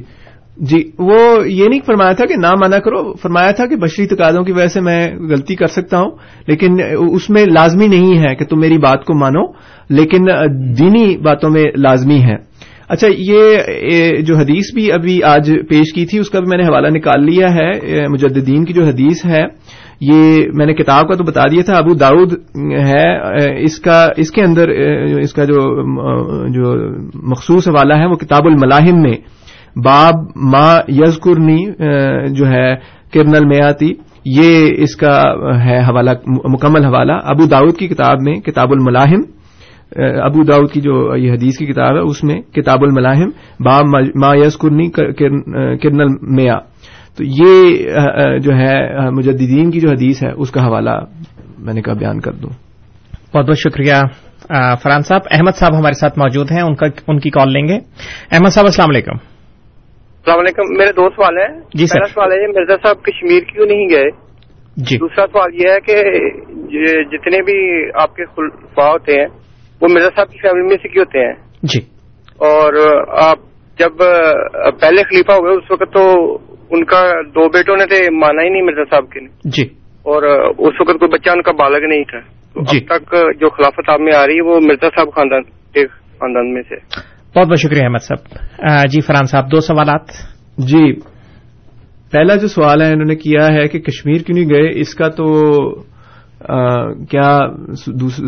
[0.57, 4.43] جی وہ یہ نہیں فرمایا تھا کہ نہ مانا کرو۔ فرمایا تھا کہ بشری تقاضوں
[4.43, 6.11] کی وجہ سے میں غلطی کر سکتا ہوں
[6.47, 6.77] لیکن
[7.13, 9.45] اس میں لازمی نہیں ہے کہ تم میری بات کو مانو
[9.89, 10.25] لیکن
[10.79, 12.35] دینی باتوں میں لازمی ہے۔
[12.89, 16.63] اچھا یہ جو حدیث بھی ابھی آج پیش کی تھی، اس کا بھی میں نے
[16.63, 19.43] حوالہ نکال لیا ہے مجددین کی جو حدیث ہے،
[20.01, 22.33] یہ میں نے کتاب کا تو بتا دیا تھا، ابو داؤد
[22.87, 23.07] ہے
[23.63, 24.69] اس کا، اس کے اندر
[25.21, 25.61] اس کا جو
[26.55, 26.73] جو
[27.31, 29.17] مخصوص حوالہ ہے، وہ کتاب الملاحم میں،
[29.83, 30.15] باب
[30.51, 30.67] ما
[30.97, 31.61] یزکرنی
[32.37, 32.69] جو ہے
[33.13, 33.91] کرنل میاتی
[34.37, 35.15] یہ اس کا
[35.63, 36.11] ہے حوالہ،
[36.53, 39.21] مکمل حوالہ، ابو داؤد کی کتاب میں، کتاب الملاحم
[39.95, 43.29] ابو داؤد کی جو یہ حدیث کی کتاب ہے اس میں کتاب الملاحم
[43.59, 43.79] با
[44.15, 44.89] ما یس کرنی
[45.77, 46.59] کرنل میا۔
[47.17, 47.77] تو یہ
[48.39, 50.99] جو ہے مجددین کی جو حدیث ہے اس کا حوالہ
[51.59, 52.49] میں نے کہا بیان کر دوں۔
[53.35, 53.93] بہت بہت شکریہ
[54.81, 56.61] فرحان صاحب۔ احمد صاحب ہمارے ساتھ موجود ہیں
[57.07, 57.75] ان کی کال لیں گے۔
[58.31, 62.75] احمد صاحب السلام علیکم۔ السلام علیکم۔ میرے دو سوال ہیں۔ جی سر۔ سوال ہے مرزا
[62.75, 64.09] صاحب کشمیر کیوں نہیں گئے؟
[64.77, 66.03] جی۔ دوسرا سوال یہ ہے کہ
[67.03, 69.46] جتنے بھی آپ کے خلفا ہوتے ہیں
[69.81, 71.79] وہ مرزا صاحب کی فیملی میں سے کیوں ہوتے ہیں؟ جی۔
[72.37, 72.73] اور
[73.17, 73.37] آپ
[73.79, 73.97] جب
[74.81, 76.35] پہلے خلیفہ ہو گئے اس وقت تو
[76.69, 79.63] ان کا دو بیٹوں نے تھے مانا ہی نہیں مرزا صاحب کے نے جی۔
[80.03, 80.23] اور
[80.57, 82.19] اس وقت کوئی بچہ ان کا بالغ نہیں تھا۔
[82.53, 85.41] تو جی۔ اب تک جو خلافت آپ میں آ رہی ہے وہ مرزا صاحب خاندان
[85.43, 86.75] کے خاندان میں سے۔
[87.35, 88.37] بہت بہت شکریہ احمد صاحب۔
[88.89, 90.01] جی فرحان صاحب دو سوالات۔
[90.57, 90.93] جی۔
[92.11, 95.07] پہلا جو سوال ہے انہوں نے کیا ہے کہ کشمیر کیوں نہیں گئے؟ اس کا
[95.07, 95.25] تو
[97.09, 97.39] کیا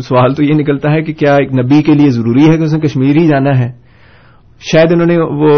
[0.00, 2.74] سوال تو یہ نکلتا ہے کہ کیا ایک نبی کے لیے ضروری ہے کہ اس
[2.74, 3.70] نے کشمیر ہی جانا ہے؟
[4.60, 5.52] شاید انہوں نے وہ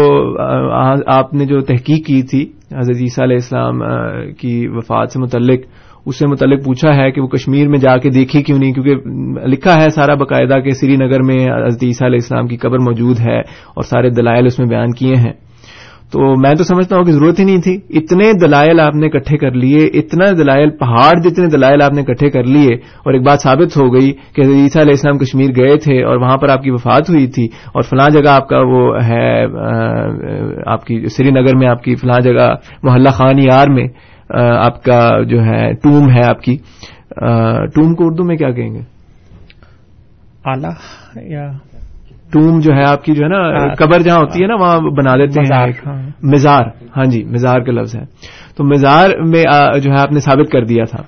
[1.07, 2.41] آپ نے جو تحقیق کی تھی،
[2.77, 3.81] حضرت عیسیٰ علیہ السلام
[4.33, 5.59] کی وفات سے متعلق،
[6.05, 9.47] اس سے متعلق پوچھا ہے کہ وہ کشمیر میں جا کے دیکھی کیوں نہیں؟ کیونکہ
[9.47, 13.19] لکھا ہے سارا باقاعدہ کہ سری نگر میں حضرت عیسیٰ علیہ السلام کی قبر موجود
[13.19, 15.33] ہے اور سارے دلائل اس میں بیان کیے ہیں۔
[16.13, 19.37] تو میں تو سمجھتا ہوں کہ ضرورت ہی نہیں تھی۔ اتنے دلائل آپ نے اکٹھے
[19.37, 23.41] کر لیے، اتنا دلائل، پہاڑ جتنے دلائل آپ نے اکٹھے کر لیے، اور ایک بات
[23.41, 26.71] ثابت ہو گئی کہ عیسیٰ علیہ السلام کشمیر گئے تھے اور وہاں پر آپ کی
[26.71, 29.27] وفات ہوئی تھی اور فلاں جگہ آپ کا وہ ہے
[30.67, 32.47] آپ کی سری نگر میں آپ کی فلاں جگہ،
[32.83, 33.87] محلہ خان یار میں
[34.59, 36.57] آپ کا جو ہے ٹوم ہے آپ کی۔
[37.75, 38.81] ٹوم کو اردو میں کیا کہیں گے؟
[41.29, 41.49] یا
[42.33, 45.15] ٹوم جو ہے آپ کی جو ہے نا قبر جہاں ہوتی ہے نا وہاں بنا
[45.15, 45.71] دیتے ہیں
[46.23, 46.63] مزار
[46.97, 48.03] ہاں۔ جی مزار کا لفظ ہے
[48.57, 49.43] تو مزار میں
[49.79, 51.03] جو ہے آپ نے ثابت کر دیا تھا۔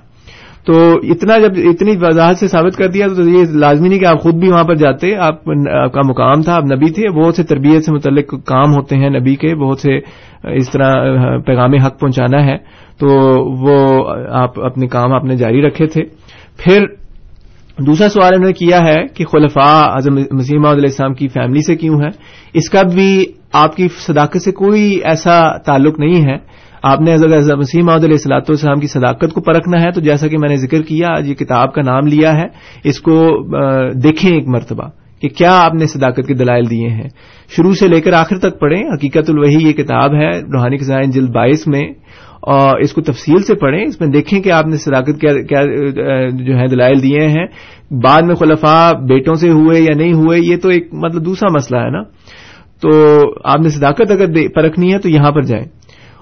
[0.66, 0.72] تو
[1.02, 4.34] اتنا جب اتنی وضاحت سے ثابت کر دیا تو یہ لازمی نہیں کہ آپ خود
[4.34, 5.44] بھی وہاں پر جاتے۔ آپ
[5.92, 9.34] کا مقام تھا آپ نبی تھے بہت سے تربیت سے متعلق کام ہوتے ہیں نبی
[9.34, 9.98] کے بہت سے
[10.56, 10.92] اس طرح
[11.46, 12.56] پیغام حق پہنچانا ہے۔
[12.98, 13.08] تو
[13.58, 16.02] وہ آپ اپنے کام آپ نے جاری رکھے تھے۔
[16.64, 16.86] پھر
[17.78, 21.76] دوسرا سوال انہوں نے کیا ہے کہ خلفاء اعظم مسیم علیہ السلام کی فیملی سے
[21.76, 22.08] کیوں ہے
[22.54, 26.36] اس کا بھی آپ کی صداقت سے کوئی ایسا تعلق نہیں ہے۔
[26.82, 30.38] آپ نے اگر مسیم علیہ السلاۃ والسلام کی صداقت کو پرکھنا ہے تو جیسا کہ
[30.38, 32.46] میں نے ذکر کیا، آج یہ کتاب کا نام لیا ہے۔
[32.84, 33.16] اس کو
[34.02, 34.88] دیکھیں ایک مرتبہ
[35.20, 37.08] کہ کیا آپ نے صداقت کے دلائل دیے ہیں۔
[37.56, 41.30] شروع سے لے کر آخر تک پڑھیں۔ حقیقت الوحی یہ کتاب ہے، روحانی خزائن جلد
[41.30, 41.82] بائیس میں۔
[42.46, 45.62] اور اس کو تفصیل سے پڑھیں، اس میں دیکھیں کہ آپ نے صداقت کیا
[46.30, 47.46] جو ہے دلائل دیے ہیں۔
[47.90, 51.80] بعد میں خلفاء بیٹوں سے ہوئے یا نہیں ہوئے، یہ تو ایک مطلب دوسرا مسئلہ
[51.80, 52.02] ہے نا۔
[52.82, 55.64] تو آپ نے صداقت اگر پرکھنی ہے تو یہاں پر جائیں۔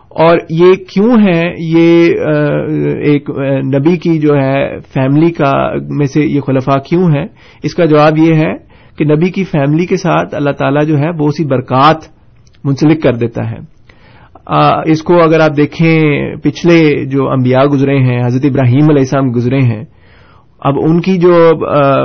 [0.09, 2.11] اور یہ کیوں ہے؟ یہ
[3.03, 3.31] ایک
[3.75, 5.53] نبی کی جو ہے فیملی کا
[5.89, 7.25] میں سے یہ خلفاء کیوں ہے
[7.63, 8.55] اس کا جواب یہ ہے
[8.99, 11.97] کہ نبی کی فیملی کے ساتھ اللہ تعالیٰ جو ہے بہت سی برکات
[12.65, 13.74] منسلک کر دیتا ہے۔
[14.87, 19.59] اس کو اگر آپ دیکھیں، پچھلے جو انبیاء گزرے ہیں، حضرت ابراہیم علیہ السلام گزرے
[19.59, 19.85] ہیں،
[20.61, 21.51] اب ان کی جو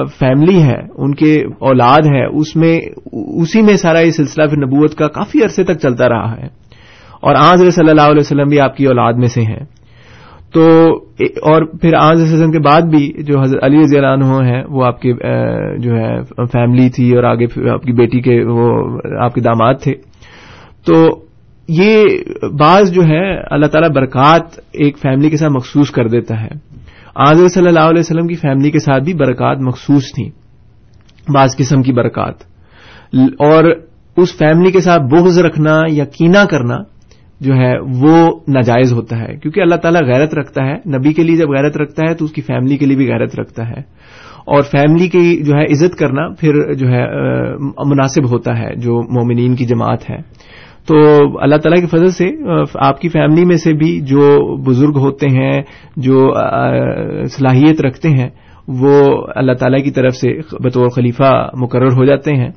[0.05, 2.79] فیملی ہے، ان کے اولاد ہے اس میں،
[3.13, 6.47] اسی میں سارا یہ سلسلہ پھر نبوت کا کافی عرصے تک چلتا رہا ہے۔
[7.21, 9.65] اور آج صلی اللہ علیہ وسلم بھی آپ کی اولاد میں سے ہیں۔
[10.53, 14.63] تو اور پھر آج وسلم کے بعد بھی جو حضرت علی رضی اللہ عنہ ہیں،
[14.69, 15.13] وہ آپ کی
[15.77, 16.21] جو ہے
[16.51, 19.93] فیملی تھی اور آگے آپ کی بیٹی کے وہ، آپ کے داماد تھے۔
[20.85, 21.28] تو
[21.69, 22.03] یہ
[22.59, 26.49] بعض جو ہے اللہ تعالی برکات ایک فیملی کے ساتھ مخصوص کر دیتا ہے۔
[27.15, 30.29] آج صلی اللہ علیہ وسلم کی فیملی کے ساتھ بھی برکات مخصوص تھیں
[31.33, 32.35] بعض قسم کی برکات۔
[33.39, 33.63] اور
[34.17, 36.77] اس فیملی کے ساتھ بغض رکھنا یا کینا کرنا
[37.39, 41.37] جو ہے، وہ ناجائز ہوتا ہے۔ کیونکہ اللہ تعالیٰ غیرت رکھتا ہے، نبی کے لیے
[41.37, 43.79] جب غیرت رکھتا ہے، تو اس کی فیملی کے لیے بھی غیرت رکھتا ہے۔
[44.45, 47.03] اور فیملی کی جو ہے، عزت کرنا پھر جو ہے
[47.85, 50.48] مناسب ہوتا ہے، جو مومنین کی جماعت ہے۔
[50.87, 50.95] تو
[51.41, 52.29] اللہ تعالیٰ کے فضل سے
[52.79, 55.61] آپ کی فیملی میں سے بھی جو بزرگ ہوتے ہیں،
[55.97, 56.33] جو
[57.25, 58.29] صلاحیت رکھتے ہیں،
[58.67, 62.49] وہ اللہ تعالیٰ کی طرف سے بطور خلیفہ مقرر ہو جاتے ہیں۔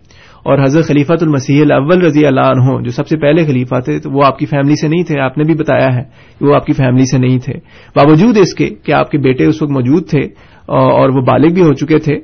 [0.44, 4.10] اور حضرت خلیفۃ المسیح الاول رضی اللہ عنہ جو سب سے پہلے خلیفہ تھے، تو
[4.10, 6.02] وہ آپ کی فیملی سے نہیں تھے۔ آپ نے بھی بتایا ہے
[6.38, 7.52] کہ وہ آپ کی فیملی سے نہیں تھے۔
[7.96, 10.20] باوجود اس کے کہ آپ کے بیٹے اس وقت موجود تھے
[10.66, 12.16] اور وہ بالغ بھی ہو چکے تھے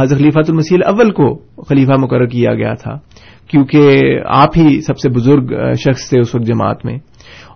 [0.00, 1.34] حضرت خلیفۃ المسیح الاول کو
[1.68, 2.98] خلیفہ مقرر کیا گیا تھا۔
[3.48, 6.98] کیونکہ آپ ہی سب سے بزرگ شخص تھے اس وقت جماعت میں۔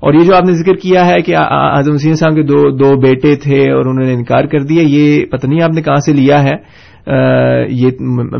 [0.00, 3.00] اور یہ جو آپ نے ذکر کیا ہے کہ اعظم حسین صاحب کے دو دو
[3.00, 6.12] بیٹے تھے اور انہوں نے انکار کر دیا، یہ پتہ نہیں آپ نے کہاں سے
[6.12, 6.88] لیا ہے۔
[7.68, 7.90] یہ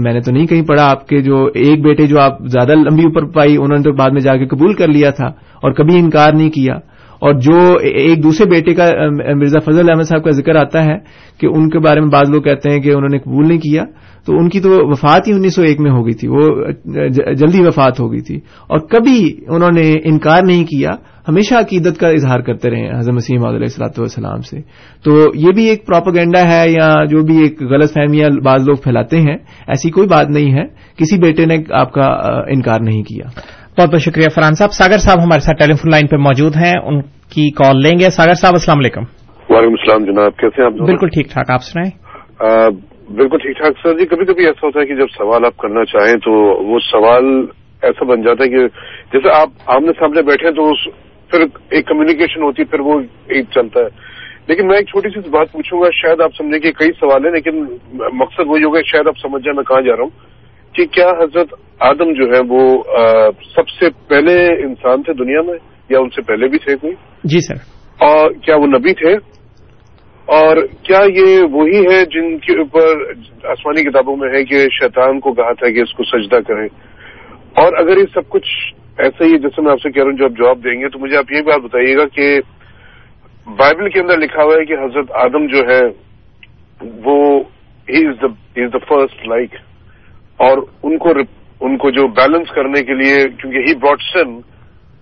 [0.01, 3.03] میں نے تو نہیں کہیں پڑھا، آپ کے جو ایک بیٹے جو آپ زیادہ لمبی
[3.03, 5.99] اوپر پائی، انہوں نے تو بعد میں جا کے قبول کر لیا تھا اور کبھی
[5.99, 6.75] انکار نہیں کیا۔
[7.21, 8.91] اور جو ایک دوسرے بیٹے کا
[9.37, 10.99] مرزا فضل احمد صاحب کا ذکر آتا ہے
[11.41, 13.85] کہ ان کے بارے میں بعض لوگ کہتے ہیں کہ انہوں نے قبول نہیں کیا،
[14.27, 16.67] تو ان کی تو وفات ہی انیس سو ایک میں ہو گئی تھی، وہ
[17.35, 20.91] جلدی وفات ہو گئی تھی۔ اور کبھی انہوں نے انکار نہیں کیا،
[21.29, 24.61] ہمیشہ عقیدت کا اظہار کرتے رہے حضرت مسیم علیہ السلاۃ والسلام سے۔
[25.05, 29.21] تو یہ بھی ایک پراپگینڈا ہے یا جو بھی ایک غلط فہمیاں بعض لوگ پھیلاتے
[29.21, 29.37] ہیں،
[29.69, 30.67] ایسی کوئی بات نہیں ہے۔
[30.97, 32.05] کسی بیٹے نے آپ کا
[32.49, 33.29] انکار نہیں کیا۔
[33.79, 36.75] بہت بہت شکریہ فرحان صاحب۔ ساگر صاحب ہمارے ساتھ ٹیلی فون لائن پہ موجود ہیں
[36.85, 39.03] ان کی کال لیں گے۔ ساگر صاحب السلام علیکم۔
[39.51, 41.91] وعلیکم السلام جناب کیسے آپ بالکل ٹھیک ٹھاک آپ سنائیں۔
[43.13, 45.85] بالکل ٹھیک ٹھاک سر جی کبھی کبھی ایسا ہوتا ہے کہ جب سوال آپ کرنا
[45.85, 46.33] چاہیں تو
[46.67, 47.25] وہ سوال
[47.83, 48.67] ایسا بن جاتا ہے کہ
[49.13, 50.79] جیسے آپ آمنے سامنے بیٹھے تو اس
[51.31, 53.89] پھر ایک کمیونیکیشن ہوتی ہے پھر وہ ایک چلتا ہے۔
[54.47, 57.33] لیکن میں ایک چھوٹی سی بات پوچھوں گا شاید آپ سمجھیں کہ کئی سوال ہیں
[57.33, 57.65] لیکن
[58.13, 60.38] مقصد وہی ہوگا شاید آپ سمجھ جائیں میں کہاں جا رہا ہوں۔
[60.79, 62.83] کہ کیا حضرت آدم جو ہے وہ
[63.55, 65.59] سب سے پہلے انسان تھے دنیا میں
[65.91, 66.93] یا ان سے پہلے بھی تھے کوئی؟
[67.25, 67.55] جی سر۔
[68.01, 69.13] اور کیا وہ نبی تھے؟
[70.29, 73.03] اور کیا یہ وہی ہے جن کے اوپر
[73.45, 76.69] آسمانی کتابوں میں ہے کہ شیطان کو کہا تھا کہ اس کو سجدہ کریں؟
[77.55, 78.51] اور اگر یہ سب کچھ
[78.99, 80.99] ایسا ہی جیسے میں آپ سے کہہ رہا ہوں جو آپ جواب دیں گے تو
[80.99, 82.41] مجھے آپ یہ بات بتائیے گا کہ
[83.47, 85.81] بائبل کے اندر لکھا ہوا ہے کہ حضرت آدم جو ہے
[87.05, 87.41] وہ
[87.89, 88.25] ہی از
[88.73, 89.55] دا فرسٹ لائک
[90.39, 91.09] اور ان کو
[91.61, 94.31] ان کو جو بیلنس کرنے کے لیے کیونکہ ہی brought sun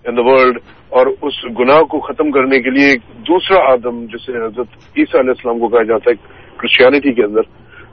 [0.05, 0.57] in the world
[0.89, 4.67] اور اس گناہ کو ختم کرنے کے لیے دوسرا آدم جسے حضرت
[4.97, 6.15] عیسیٰ علیہ السلام کو کہا جاتا ہے
[6.57, 7.41] کرسچینٹی کے اندر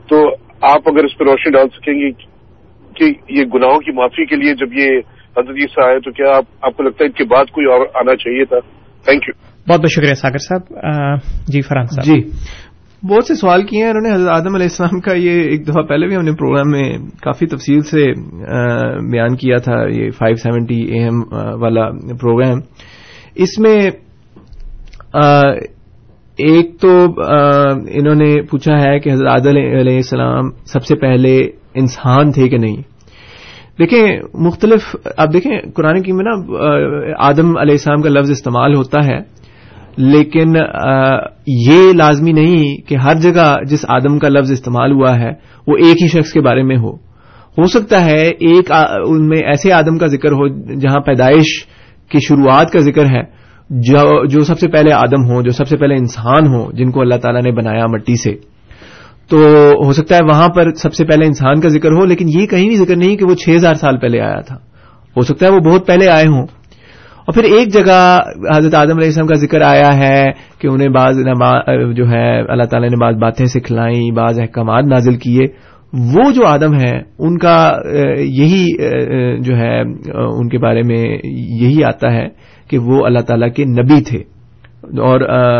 [0.07, 0.29] تو
[0.61, 2.11] آپ اگر اس پہ روشنی ڈال سکیں گے
[2.93, 4.99] کہ یہ گناہوں کی معافی کے لیے جب یہ
[5.37, 8.15] حضرت عیسیٰ آئے تو کیا آپ کو لگتا ہے اس کے بعد کوئی اور آنا
[8.15, 8.59] چاہیے تھا؟
[9.05, 9.33] تھینک یو
[9.69, 10.61] بہت بہت شکریہ ساگر صاحب
[11.47, 12.21] جی فرحان صاحب۔ جی۔
[13.03, 15.83] بہت سے سوال کیے ہیں۔ انہوں نے حضرت آدم علیہ السلام کا یہ ایک دفعہ
[15.83, 18.05] پہلے بھی ہم نے پروگرام میں کافی تفصیل سے
[19.11, 21.21] بیان کیا تھا۔ یہ فائیو سیونٹی اے ایم
[21.61, 21.89] والا
[22.21, 22.59] پروگرام
[23.35, 23.77] اس میں
[26.37, 26.89] ایک تو
[27.95, 31.37] انہوں نے پوچھا ہے کہ حضرت عادل علیہ السلام سب سے پہلے
[31.73, 32.81] انسان تھے کہ نہیں؟
[33.79, 36.33] دیکھیں، مختلف اب دیکھیں، قرآن کی میں نا
[37.27, 39.19] آدم علیہ السلام کا لفظ استعمال ہوتا ہے۔
[39.97, 40.53] لیکن
[41.47, 45.29] یہ لازمی نہیں کہ ہر جگہ جس آدم کا لفظ استعمال ہوا ہے،
[45.67, 46.95] وہ ایک ہی شخص کے بارے میں ہو۔
[47.57, 48.71] ہو سکتا ہے ایک
[49.05, 51.65] ان میں ایسے آدم کا ذکر ہو جہاں پیدائش
[52.09, 53.21] کی شروعات کا ذکر ہے،
[53.69, 57.01] جو جو سب سے پہلے آدم ہوں جو سب سے پہلے انسان ہوں جن کو
[57.01, 58.35] اللہ تعالیٰ نے بنایا مٹی سے۔
[59.29, 59.37] تو
[59.85, 62.67] ہو سکتا ہے وہاں پر سب سے پہلے انسان کا ذکر ہو، لیکن یہ کہیں
[62.67, 64.55] بھی ذکر نہیں کہ وہ چھ ہزار سال پہلے آیا تھا۔
[65.17, 66.45] ہو سکتا ہے وہ بہت پہلے آئے ہوں۔
[67.25, 68.19] اور پھر ایک جگہ
[68.57, 70.25] حضرت آدم علیہ السلام کا ذکر آیا ہے
[70.59, 71.17] کہ انہیں بعض
[71.95, 75.45] جو ہے اللہ تعالیٰ نے بعض باتیں سکھلائیں، بعض احکامات نازل کیے۔
[76.15, 77.77] وہ جو آدم ہے ان کا
[78.17, 78.71] یہی
[79.41, 79.81] جو ہے
[80.15, 81.17] ان کے بارے میں
[81.61, 82.27] یہی آتا ہے
[82.69, 84.19] کہ وہ اللہ تعالیٰ کے نبی تھے۔
[84.83, 85.19] اور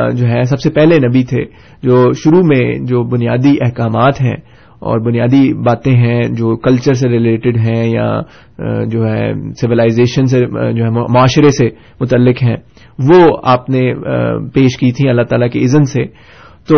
[0.10, 1.44] جو ہے، سب سے پہلے نبی تھے۔
[1.84, 4.36] جو شروع میں جو بنیادی احکامات ہیں
[4.80, 8.22] اور بنیادی باتیں ہیں جو کلچر سے ریلیٹڈ ہیں یا
[8.86, 10.40] جو ہے سولاشن سے
[10.74, 11.70] جو ہے معاشرے سے
[12.00, 12.56] متعلق ہیں،
[13.00, 13.94] وہ آپ نے
[14.54, 16.06] پیش کی تھیں اللہ تعالیٰ کے عزن سے۔
[16.68, 16.76] تو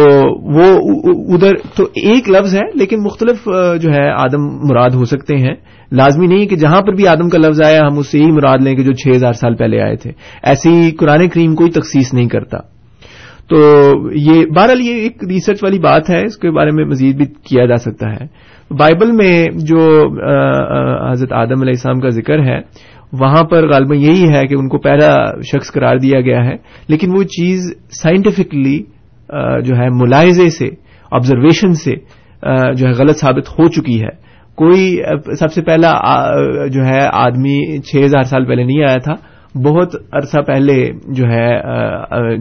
[0.53, 0.95] وہ
[1.33, 3.45] ادھر، تو ایک لفظ ہے، لیکن مختلف
[3.81, 5.55] جو ہے آدم مراد ہو سکتے ہیں۔
[5.91, 8.57] لازمی نہیں کہ جہاں پر بھی آدم کا لفظ آیا، ہم اس سے ہی مراد
[8.63, 10.11] لیں کہ جو چھ ہزار سال پہلے آئے تھے۔
[10.43, 12.76] ایسی قرآن کریم کوئی تخصیص نہیں کرتا۔
[13.49, 13.57] تو
[14.17, 17.65] یہ بہرحال یہ ایک ریسرچ والی بات ہے، اس کے بارے میں مزید بھی کیا
[17.65, 18.25] جا سکتا ہے۔
[18.71, 19.79] بائبل میں جو
[21.09, 22.59] حضرت آدم علیہ السلام کا ذکر ہے،
[23.13, 25.13] وہاں پر غالباً یہی ہے کہ ان کو پہلا
[25.51, 26.55] شخص قرار دیا گیا ہے،
[26.89, 27.71] لیکن وہ چیز
[28.01, 28.77] سائنٹیفکلی
[29.65, 30.69] جو ہے ملاحظے سے
[31.11, 31.95] آبزرویشن سے
[32.75, 34.11] جو ہے غلط ثابت ہو چکی ہے۔
[34.57, 34.83] کوئی
[35.39, 35.93] سب سے پہلا
[36.73, 39.13] جو ہے آدمی چھ ہزار سال پہلے نہیں آیا تھا
[39.63, 41.59] بہت عرصہ پہلے جو ہے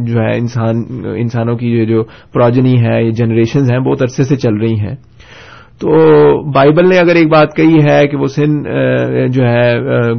[0.07, 0.77] جو ہے انسان،
[1.17, 4.95] انسانوں کی جو پروجنی ہے، یہ جنریشنز ہیں، بہت عرصے سے چل رہی ہیں۔
[5.81, 5.89] تو
[6.53, 8.63] بائبل نے اگر ایک بات کہی ہے کہ وہ سن
[9.33, 9.73] جو ہے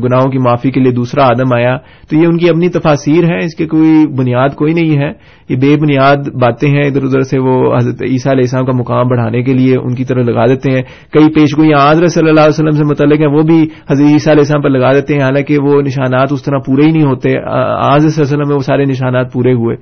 [0.03, 1.75] گناہوں کی معافی کے لیے دوسرا آدم آیا،
[2.09, 5.11] تو یہ ان کی اپنی تفاصیر ہے اس کی کوئی بنیاد کوئی نہیں ہے۔
[5.49, 9.07] یہ بے بنیاد باتیں ہیں، ادھر ادھر سے وہ حضرت عیسیٰ علیہ السلام کا مقام
[9.07, 10.81] بڑھانے کے لیے ان کی طرح لگا دیتے ہیں۔
[11.11, 14.33] کئی پیش گوئیاں آضر صلی اللہ علیہ وسلم سے متعلق ہیں، وہ بھی حضرت عیسیٰ
[14.33, 17.29] علیہ السلام پر لگا دیتے ہیں، حالانکہ وہ نشانات اس طرح پورے ہی نہیں ہوتے۔
[17.29, 19.75] آج صلی اللہ علیہ وسلم میں وہ سارے نشانات پورے ہوئے۔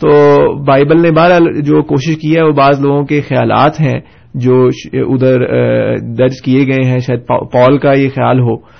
[0.00, 0.10] تو
[0.64, 4.00] بائبل نے بہرحال جو کوشش کی ہے، وہ بعض لوگوں کے خیالات ہیں۔
[4.34, 5.38] جو ادھر
[5.98, 8.74] درج کیے گئے ہیں، شاید پال کا یہ خیال ہو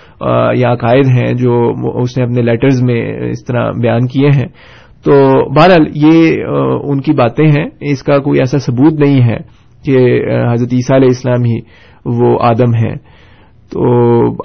[0.54, 4.48] یا عقائد ہیں جو اس نے اپنے لیٹرز میں اس طرح بیان کیے ہیں۔
[5.04, 5.12] تو
[5.54, 6.44] بہرحال یہ
[6.82, 9.36] ان کی باتیں ہیں۔ اس کا کوئی ایسا ثبوت نہیں ہے
[9.84, 11.58] کہ حضرت عیسیٰ علیہ السلام ہی
[12.04, 12.94] وہ آدم ہیں۔
[13.72, 13.82] تو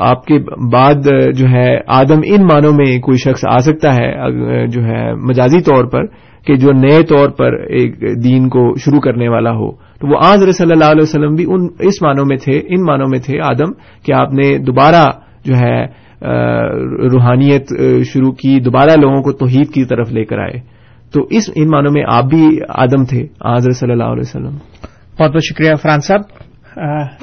[0.03, 0.39] آپ کے
[0.72, 5.62] بعد جو ہے، آدم ان معنوں میں کوئی شخص آ سکتا ہے جو ہے، مجازی
[5.62, 10.08] طور پر۔ کہ جو نئے طور پر ایک دین کو شروع کرنے والا ہو، تو
[10.08, 13.20] وہ آج صلی اللہ علیہ وسلم بھی ان، اس معنوں میں تھے، ان معنوں میں
[13.20, 13.72] تھے، آدم،
[14.06, 15.06] کہ آپ نے دوبارہ
[15.46, 15.86] جو ہے
[17.14, 17.68] روحانیت
[18.06, 20.60] شروع کی، دوبارہ لوگوں کو توحید کی طرف لے کر آئے۔
[21.14, 24.58] تو اس، ان معنوں میں آپ بھی آدم تھے، آج صلی اللہ علیہ وسلم۔
[25.20, 26.22] بہت بہت شکریہ فران صاحب۔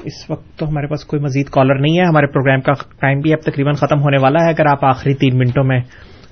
[0.04, 3.32] اس وقت تو ہمارے پاس کوئی مزید کالر نہیں ہے، ہمارے پروگرام کا ٹائم بھی
[3.32, 5.80] اب تقریباً ختم ہونے والا ہے۔ اگر آپ آخری تین منٹوں میں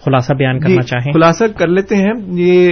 [0.05, 2.71] خلاصہ بیان کرنا جی چاہیں۔ خلاصہ کر لیتے ہیں۔ یہ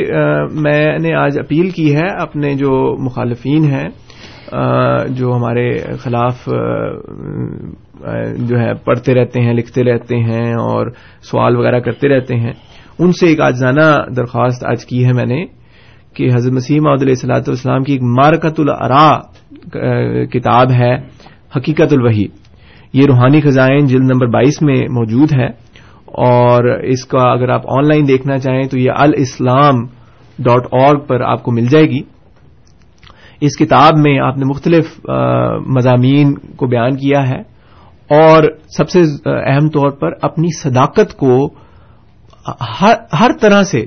[0.53, 3.89] میں نے آج اپیل کی ہے اپنے جو مخالفین ہیں
[5.09, 6.49] جو ہمارے خلاف
[8.39, 10.91] جو ہے پڑھتے رہتے ہیں لکھتے رہتے ہیں اور
[11.23, 12.53] سوال وغیرہ کرتے رہتے ہیں
[12.99, 15.45] ان سے ایک آجزانہ درخواست آج کی ہے میں نے
[16.15, 19.21] کہ حضرت مسیم علیہ صلاحت والسلام کی ایک مارکت العرا
[20.25, 20.95] کتاب ہے
[21.57, 22.25] حقیقت الوحی۔
[22.93, 25.72] یہ روحانی خزائن جلد نمبر بائیس میں موجود ہے۔
[26.13, 29.75] اور اس کا اگر آپ آن لائن دیکھنا چاہیں تو یہ الاسلام
[30.39, 32.01] ڈاٹ اور پر آپ کو مل جائے گی۔
[33.41, 35.01] اس کتاب میں آپ نے مختلف
[35.67, 37.41] مضامین کو بیان کیا ہے
[38.15, 38.43] اور
[38.77, 41.47] سب سے اہم طور پر اپنی صداقت کو
[43.21, 43.87] ہر طرح سے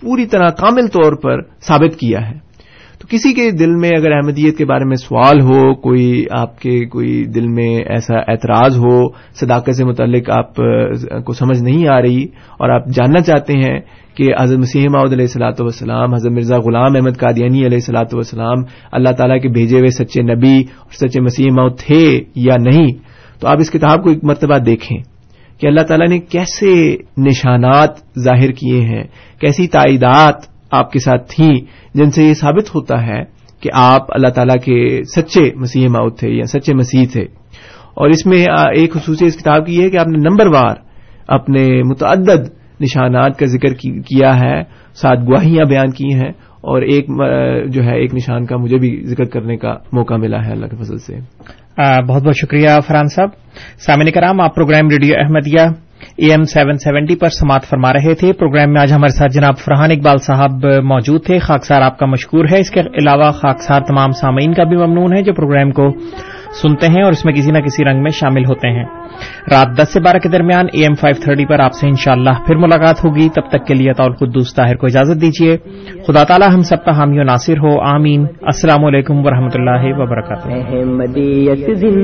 [0.00, 2.49] پوری طرح کامل طور پر ثابت کیا ہے۔
[3.00, 6.74] تو کسی کے دل میں اگر احمدیت کے بارے میں سوال ہو، کوئی آپ کے
[6.86, 8.96] کوئی دل میں ایسا اعتراض ہو،
[9.40, 10.54] صداقت سے متعلق آپ
[11.26, 12.22] کو سمجھ نہیں آ رہی
[12.58, 13.78] اور آپ جاننا چاہتے ہیں
[14.16, 18.64] کہ حضرت مسیح ماؤد علیہ السلاۃ والسلام، حضرت مرزا غلام احمد قادیانی علیہ السلاۃ والسلام،
[18.92, 22.04] اللہ تعالیٰ کے بھیجے ہوئے سچے نبی اور سچے مسیح ماؤد تھے
[22.46, 22.92] یا نہیں؟
[23.40, 24.96] تو آپ اس کتاب کو ایک مرتبہ دیکھیں
[25.60, 26.70] کہ اللہ تعالیٰ نے کیسے
[27.18, 29.02] نشانات ظاہر کیے ہیں،
[29.40, 31.54] کیسی تائیدات آپ کے ساتھ تھیں
[31.94, 33.22] جن سے یہ ثابت ہوتا ہے
[33.60, 37.22] کہ آپ اللہ تعالیٰ کے سچے مسیح ماؤد تھے یا سچے مسیح تھے۔
[37.94, 38.46] اور اس میں
[38.76, 40.76] ایک خصوصی اس کتاب کی ہے کہ آپ نے نمبر وار
[41.28, 42.48] اپنے متعدد
[42.80, 44.62] نشانات کا ذکر کیا ہے
[44.94, 47.06] ساتھ گواہیاں بیان کی ہیں اور ایک
[47.72, 50.76] جو ہے، ایک نشان کا مجھے بھی ذکر کرنے کا موقع ملا ہے اللہ کے
[50.76, 51.16] فضل سے۔
[52.08, 53.28] بہت بہت شکریہ فرحان صاحب۔
[53.78, 58.32] سامع کرام، آپ programme radio Ahmadiyya AM seven seventy seventy پر سماعت فرما رہے تھے۔
[58.32, 62.44] پروگرام میں آج ہمارے ساتھ جناب فرحان اقبال صاحب موجود تھے۔ خاکسار آپ کا مشکور
[62.52, 65.92] ہے۔ اس کے علاوہ خاکسار تمام سامعین کا بھی ممنون ہے جو پروگرام کو
[66.62, 68.84] سنتے ہیں اور اس میں کسی نہ کسی رنگ میں شامل ہوتے ہیں۔
[69.52, 72.56] رات دس سے بارہ کے درمیان اے ایم فائیو تھرٹی پر آپ سے انشاءاللہ پھر
[72.56, 75.56] ملاقات ہوگی۔ تب تک کے لیے طور قدوس طاہر کو اجازت دیجیے۔
[76.06, 80.48] خدا تعالی ہم سب کا حامی و ناصر ہو۔ آمین۔ السلام علیکم ورحمۃ اللہ وبرکاتہ۔